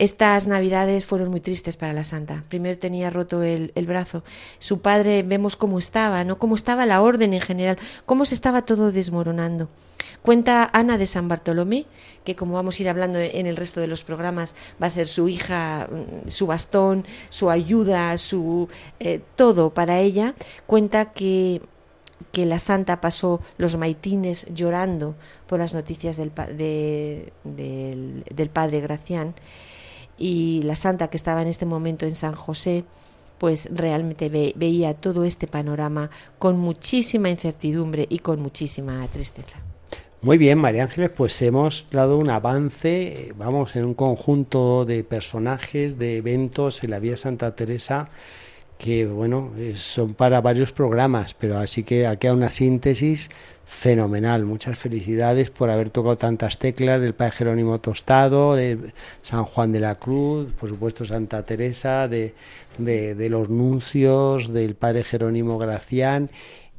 estas 0.01 0.47
navidades 0.47 1.05
fueron 1.05 1.29
muy 1.29 1.43
tristes 1.43 1.77
para 1.77 1.93
la 1.93 2.05
santa. 2.05 2.43
Primero 2.49 2.79
tenía 2.79 3.11
roto 3.11 3.43
el, 3.43 3.71
brazo. 3.87 4.25
Su 4.59 4.81
padre, 4.81 5.23
vemos 5.23 5.57
cómo 5.57 5.79
estaba, 5.79 6.25
¿no? 6.25 6.39
Cómo 6.39 6.55
estaba 6.55 6.87
la 6.87 7.03
orden 7.03 7.35
en 7.35 7.43
general, 7.43 7.77
cómo 8.07 8.25
se 8.25 8.35
estaba 8.35 8.63
todo 8.63 8.93
desmoronando. 8.93 9.69
Cuenta 10.23 10.71
Ana 10.73 10.97
de 10.97 11.05
San 11.05 11.29
Bartolomé, 11.29 11.85
que 12.25 12.35
como 12.35 12.55
vamos 12.55 12.79
a 12.79 12.83
ir 12.83 12.89
hablando 12.89 13.19
en 13.19 13.47
el 13.47 13.59
resto 13.59 13.79
de 13.81 13.89
los 13.89 14.03
programas, 14.03 14.55
va 14.83 14.87
a 14.87 14.91
ser 14.91 15.07
su 15.07 15.29
hija, 15.29 15.87
mm, 15.91 16.31
su 16.31 16.47
bastón, 16.47 17.05
su 17.29 17.51
ayuda, 17.51 18.17
su 18.17 18.71
eh, 19.01 19.21
todo 19.37 19.75
para 19.75 19.99
ella. 19.99 20.35
Cuenta 20.67 21.13
que 21.13 21.61
que 22.33 22.47
la 22.47 22.59
santa 22.59 23.01
pasó 23.01 23.41
los 23.57 23.77
maitines 23.77 24.47
llorando 24.55 25.17
por 25.49 25.59
las 25.59 25.75
noticias 25.75 26.17
del, 26.17 26.33
del 27.43 28.51
padre 28.51 28.81
Gracián 28.81 29.35
y 30.21 30.63
la 30.63 30.77
santa 30.77 31.09
que 31.09 31.17
estaba 31.17 31.43
en 31.43 31.49
este 31.49 31.67
momento 31.67 32.05
en 32.07 32.15
San 32.15 32.35
José, 32.35 32.85
pues 33.39 33.69
realmente 33.73 34.29
veía 34.55 34.93
todo 34.93 35.25
este 35.25 35.47
panorama 35.47 36.11
con 36.39 36.59
muchísima 36.59 37.31
incertidumbre 37.31 38.07
y 38.09 38.19
con 38.19 38.41
muchísima 38.41 39.05
tristeza. 39.09 39.59
Muy 40.21 40.37
bien, 40.37 40.59
María 40.59 40.83
Ángeles, 40.83 41.11
pues 41.17 41.41
hemos 41.41 41.87
dado 41.91 42.19
un 42.19 42.29
avance, 42.29 43.33
vamos, 43.39 43.75
en 43.77 43.87
un 43.87 43.95
conjunto 43.95 44.85
de 44.85 45.03
personajes, 45.03 45.99
de 45.99 46.19
eventos 46.19 46.85
en 46.85 46.91
la 46.91 46.99
Vía 46.99 47.17
Santa 47.17 47.57
Teresa 47.57 48.11
que, 48.81 49.07
bueno, 49.07 49.53
eh, 49.59 49.75
son 49.77 50.15
para 50.15 50.41
varios 50.41 50.73
programas, 50.73 51.35
pero 51.35 51.59
así 51.59 51.85
que 51.85 52.07
ha 52.07 52.17
quedado 52.17 52.39
una 52.39 52.49
síntesis 52.49 53.29
fenomenal. 53.71 54.45
Muchas 54.45 54.77
felicidades 54.77 55.49
por 55.49 55.71
haber 55.71 55.91
tocado 55.91 56.19
tantas 56.19 56.59
teclas 56.59 57.01
del 57.01 57.15
Padre 57.15 57.37
Jerónimo 57.37 57.81
Tostado, 57.81 58.57
de 58.57 58.93
San 59.23 59.45
Juan 59.45 59.71
de 59.71 59.79
la 59.79 59.95
Cruz, 59.95 60.51
por 60.59 60.69
supuesto 60.69 61.05
Santa 61.05 61.45
Teresa, 61.45 62.09
de, 62.09 62.35
de, 62.79 63.15
de 63.15 63.31
los 63.31 63.49
nuncios, 63.49 64.53
del 64.53 64.75
Padre 64.75 65.05
Jerónimo 65.05 65.57
Gracián, 65.57 66.31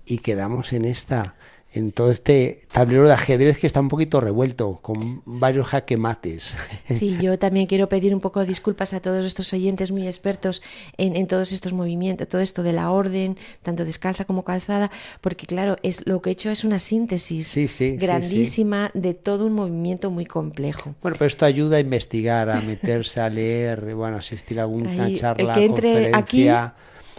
y 0.06 0.18
quedamos 0.18 0.74
en 0.74 0.84
esta 0.84 1.36
en 1.74 1.92
todo 1.92 2.12
este 2.12 2.60
tablero 2.72 3.08
de 3.08 3.14
ajedrez 3.14 3.58
que 3.58 3.68
está 3.68 3.80
un 3.80 3.88
poquito 3.88 4.20
revuelto, 4.20 4.80
con 4.82 5.22
varios 5.26 5.68
jaque 5.68 5.98
mates. 5.98 6.54
Sí, 6.86 7.18
yo 7.22 7.40
también 7.40 7.68
quiero 7.68 7.88
pedir 7.88 8.14
un 8.14 8.20
poco 8.20 8.42
de 8.42 8.46
disculpas 8.48 8.94
a 8.94 9.02
todos 9.02 9.26
estos 9.26 9.54
oyentes 9.54 9.92
muy 9.92 10.08
expertos 10.08 10.62
en, 10.98 11.16
en, 11.16 11.26
todos 11.26 11.52
estos 11.54 11.72
movimientos, 11.72 12.28
todo 12.28 12.42
esto 12.42 12.64
de 12.64 12.74
la 12.74 12.92
orden, 12.92 13.38
tanto 13.64 13.86
descalza 13.86 14.26
como 14.26 14.44
calzada, 14.44 14.92
porque 15.22 15.46
claro, 15.46 15.78
es 15.84 16.06
lo 16.06 16.22
que 16.22 16.32
he 16.32 16.34
hecho 16.34 16.50
es 16.50 16.66
una 16.66 16.80
síntesis 16.80 17.48
sí, 17.48 17.68
sí, 17.68 17.96
grandísima 17.96 18.92
sí, 18.94 19.00
de 19.00 19.14
todo 19.14 19.46
un 19.46 19.54
movimiento 19.54 20.12
muy 20.12 20.26
complejo. 20.26 20.96
Bueno, 21.02 21.16
pero 21.18 21.28
esto 21.28 21.46
ayuda 21.46 21.78
a 21.78 21.80
investigar, 21.80 22.50
a 22.50 22.60
meterse, 22.62 23.22
a 23.22 23.30
leer, 23.30 23.96
bueno, 23.96 24.18
asistir 24.18 24.60
a 24.60 24.64
alguna 24.64 25.06
Ahí, 25.06 25.16
charla, 25.16 25.54
el 25.54 25.60
que 25.60 25.66
entre 25.66 26.12
conferencia. 26.12 26.18
Aquí 26.18 26.50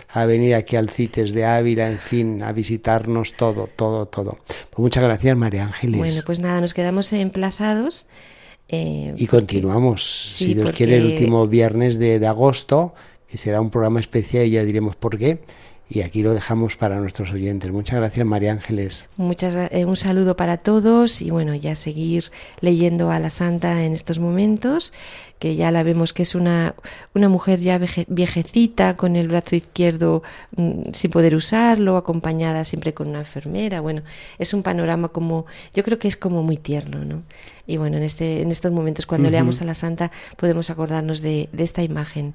a 0.08 0.26
venir 0.26 0.54
aquí 0.54 0.76
al 0.76 0.90
CITES 0.90 1.32
de 1.32 1.44
Ávila, 1.44 1.90
en 1.90 1.98
fin, 1.98 2.42
a 2.42 2.52
visitarnos 2.52 3.34
todo, 3.34 3.68
todo, 3.74 4.06
todo. 4.06 4.38
Pues 4.46 4.78
muchas 4.78 5.02
gracias, 5.02 5.36
María 5.36 5.64
Ángeles. 5.64 5.98
Bueno, 5.98 6.22
pues 6.24 6.40
nada, 6.40 6.60
nos 6.60 6.74
quedamos 6.74 7.12
emplazados. 7.12 8.06
Eh, 8.68 9.12
y 9.16 9.26
continuamos, 9.26 10.30
sí, 10.32 10.46
si 10.46 10.54
Dios 10.54 10.64
porque... 10.64 10.78
quiere, 10.78 10.96
el 10.96 11.06
último 11.12 11.46
viernes 11.46 11.98
de, 11.98 12.18
de, 12.18 12.26
agosto, 12.26 12.94
que 13.28 13.36
será 13.36 13.60
un 13.60 13.70
programa 13.70 14.00
especial 14.00 14.46
y 14.46 14.50
ya 14.52 14.64
diremos 14.64 14.96
por 14.96 15.18
qué. 15.18 15.40
Y 15.94 16.00
aquí 16.00 16.22
lo 16.22 16.32
dejamos 16.32 16.76
para 16.76 16.98
nuestros 17.00 17.32
oyentes. 17.32 17.70
Muchas 17.70 17.96
gracias, 17.96 18.24
María 18.24 18.52
Ángeles. 18.52 19.04
Muchas, 19.18 19.70
eh, 19.70 19.84
un 19.84 19.96
saludo 19.96 20.36
para 20.36 20.56
todos 20.56 21.20
y 21.20 21.28
bueno, 21.30 21.54
ya 21.54 21.74
seguir 21.74 22.30
leyendo 22.60 23.10
a 23.10 23.18
la 23.18 23.28
Santa 23.28 23.84
en 23.84 23.92
estos 23.92 24.18
momentos, 24.18 24.94
que 25.38 25.54
ya 25.54 25.70
la 25.70 25.82
vemos 25.82 26.14
que 26.14 26.22
es 26.22 26.34
una, 26.34 26.74
una 27.14 27.28
mujer 27.28 27.60
ya 27.60 27.78
viejecita, 28.08 28.96
con 28.96 29.16
el 29.16 29.28
brazo 29.28 29.54
izquierdo 29.54 30.22
mmm, 30.56 30.92
sin 30.94 31.10
poder 31.10 31.34
usarlo, 31.34 31.98
acompañada 31.98 32.64
siempre 32.64 32.94
con 32.94 33.08
una 33.08 33.18
enfermera. 33.18 33.82
Bueno, 33.82 34.00
es 34.38 34.54
un 34.54 34.62
panorama 34.62 35.08
como, 35.08 35.44
yo 35.74 35.82
creo 35.84 35.98
que 35.98 36.08
es 36.08 36.16
como 36.16 36.42
muy 36.42 36.56
tierno, 36.56 37.04
¿no? 37.04 37.22
Y 37.66 37.76
bueno, 37.76 37.98
en, 37.98 38.02
este, 38.02 38.40
en 38.40 38.50
estos 38.50 38.72
momentos, 38.72 39.04
cuando 39.04 39.28
uh 39.28 39.28
-huh. 39.28 39.32
leamos 39.32 39.60
a 39.60 39.66
la 39.66 39.74
Santa, 39.74 40.10
podemos 40.38 40.70
acordarnos 40.70 41.20
de, 41.20 41.50
de 41.52 41.64
esta 41.64 41.82
imagen 41.82 42.32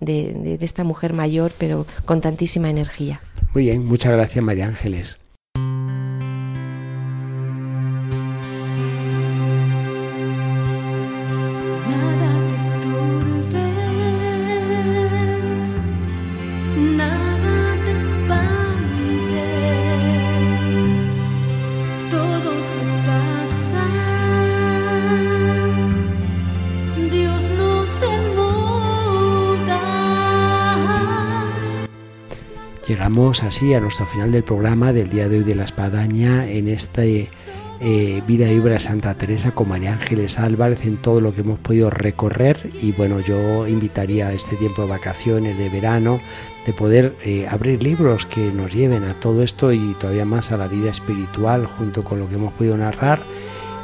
de, 0.00 0.34
de, 0.34 0.58
de, 0.58 0.64
esta 0.64 0.84
mujer 0.84 1.12
mayor, 1.12 1.52
pero 1.58 1.86
con 2.04 2.20
tantísima 2.20 2.70
energía. 2.70 3.20
Muy 3.54 3.64
bien, 3.64 3.84
muchas 3.84 4.12
gracias 4.12 4.44
María 4.44 4.66
Ángeles. 4.66 5.18
Así 33.42 33.74
a 33.74 33.80
nuestro 33.80 34.06
final 34.06 34.30
del 34.30 34.44
programa 34.44 34.92
del 34.92 35.10
día 35.10 35.28
de 35.28 35.38
hoy 35.38 35.44
de 35.44 35.56
la 35.56 35.64
espadaña 35.64 36.48
en 36.48 36.68
este 36.68 37.28
eh, 37.80 38.22
Vida 38.28 38.50
y 38.50 38.58
Obra 38.60 38.74
de 38.74 38.80
Santa 38.80 39.14
Teresa 39.14 39.50
con 39.50 39.68
María 39.68 39.94
Ángeles 39.94 40.38
Álvarez 40.38 40.86
en 40.86 40.98
todo 40.98 41.20
lo 41.20 41.34
que 41.34 41.40
hemos 41.40 41.58
podido 41.58 41.90
recorrer. 41.90 42.70
Y 42.80 42.92
bueno 42.92 43.18
yo 43.18 43.66
invitaría 43.66 44.28
a 44.28 44.32
este 44.32 44.54
tiempo 44.56 44.82
de 44.82 44.88
vacaciones 44.88 45.58
de 45.58 45.68
verano 45.68 46.20
de 46.64 46.72
poder 46.74 47.16
eh, 47.24 47.48
abrir 47.50 47.82
libros 47.82 48.24
que 48.24 48.52
nos 48.52 48.72
lleven 48.72 49.02
a 49.02 49.18
todo 49.18 49.42
esto 49.42 49.72
y 49.72 49.94
todavía 49.94 50.24
más 50.24 50.52
a 50.52 50.56
la 50.56 50.68
vida 50.68 50.90
espiritual 50.90 51.66
junto 51.66 52.04
con 52.04 52.20
lo 52.20 52.28
que 52.28 52.36
hemos 52.36 52.52
podido 52.52 52.76
narrar 52.76 53.18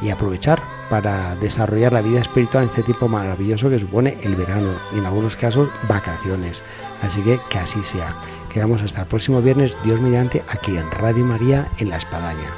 y 0.01 0.11
aprovechar 0.11 0.63
para 0.89 1.35
desarrollar 1.37 1.93
la 1.93 2.03
vida 2.03 2.21
espiritual 2.21 2.65
en 2.65 2.71
este 2.71 2.85
tiempo 2.85 3.09
maravilloso 3.09 3.69
que 3.69 3.81
supone 3.81 4.17
el 4.23 4.37
verano 4.37 4.71
y 4.95 4.99
en 4.99 5.07
algunos 5.07 5.35
casos 5.35 5.69
vacaciones. 5.89 6.63
Así 7.03 7.21
que 7.23 7.41
que 7.51 7.59
así 7.59 7.83
sea 7.83 8.17
Quedamos 8.53 8.83
hasta 8.83 9.03
el 9.03 9.07
próximo 9.07 9.41
viernes, 9.41 9.79
Dios 9.85 10.01
mediante, 10.01 10.43
aquí 10.49 10.77
en 10.77 10.91
Radio 10.91 11.25
María, 11.25 11.69
en 11.79 11.89
La 11.89 11.97
Espadaña. 11.97 12.51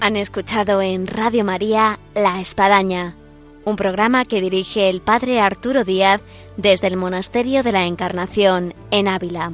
Han 0.00 0.16
escuchado 0.16 0.82
en 0.82 1.06
Radio 1.06 1.44
María 1.44 1.98
La 2.14 2.40
Espadaña, 2.40 3.16
un 3.64 3.76
programa 3.76 4.26
que 4.26 4.42
dirige 4.42 4.90
el 4.90 5.00
Padre 5.00 5.40
Arturo 5.40 5.84
Díaz 5.84 6.20
desde 6.58 6.88
el 6.88 6.96
Monasterio 6.98 7.62
de 7.62 7.72
la 7.72 7.86
Encarnación 7.86 8.74
en 8.90 9.08
Ávila. 9.08 9.52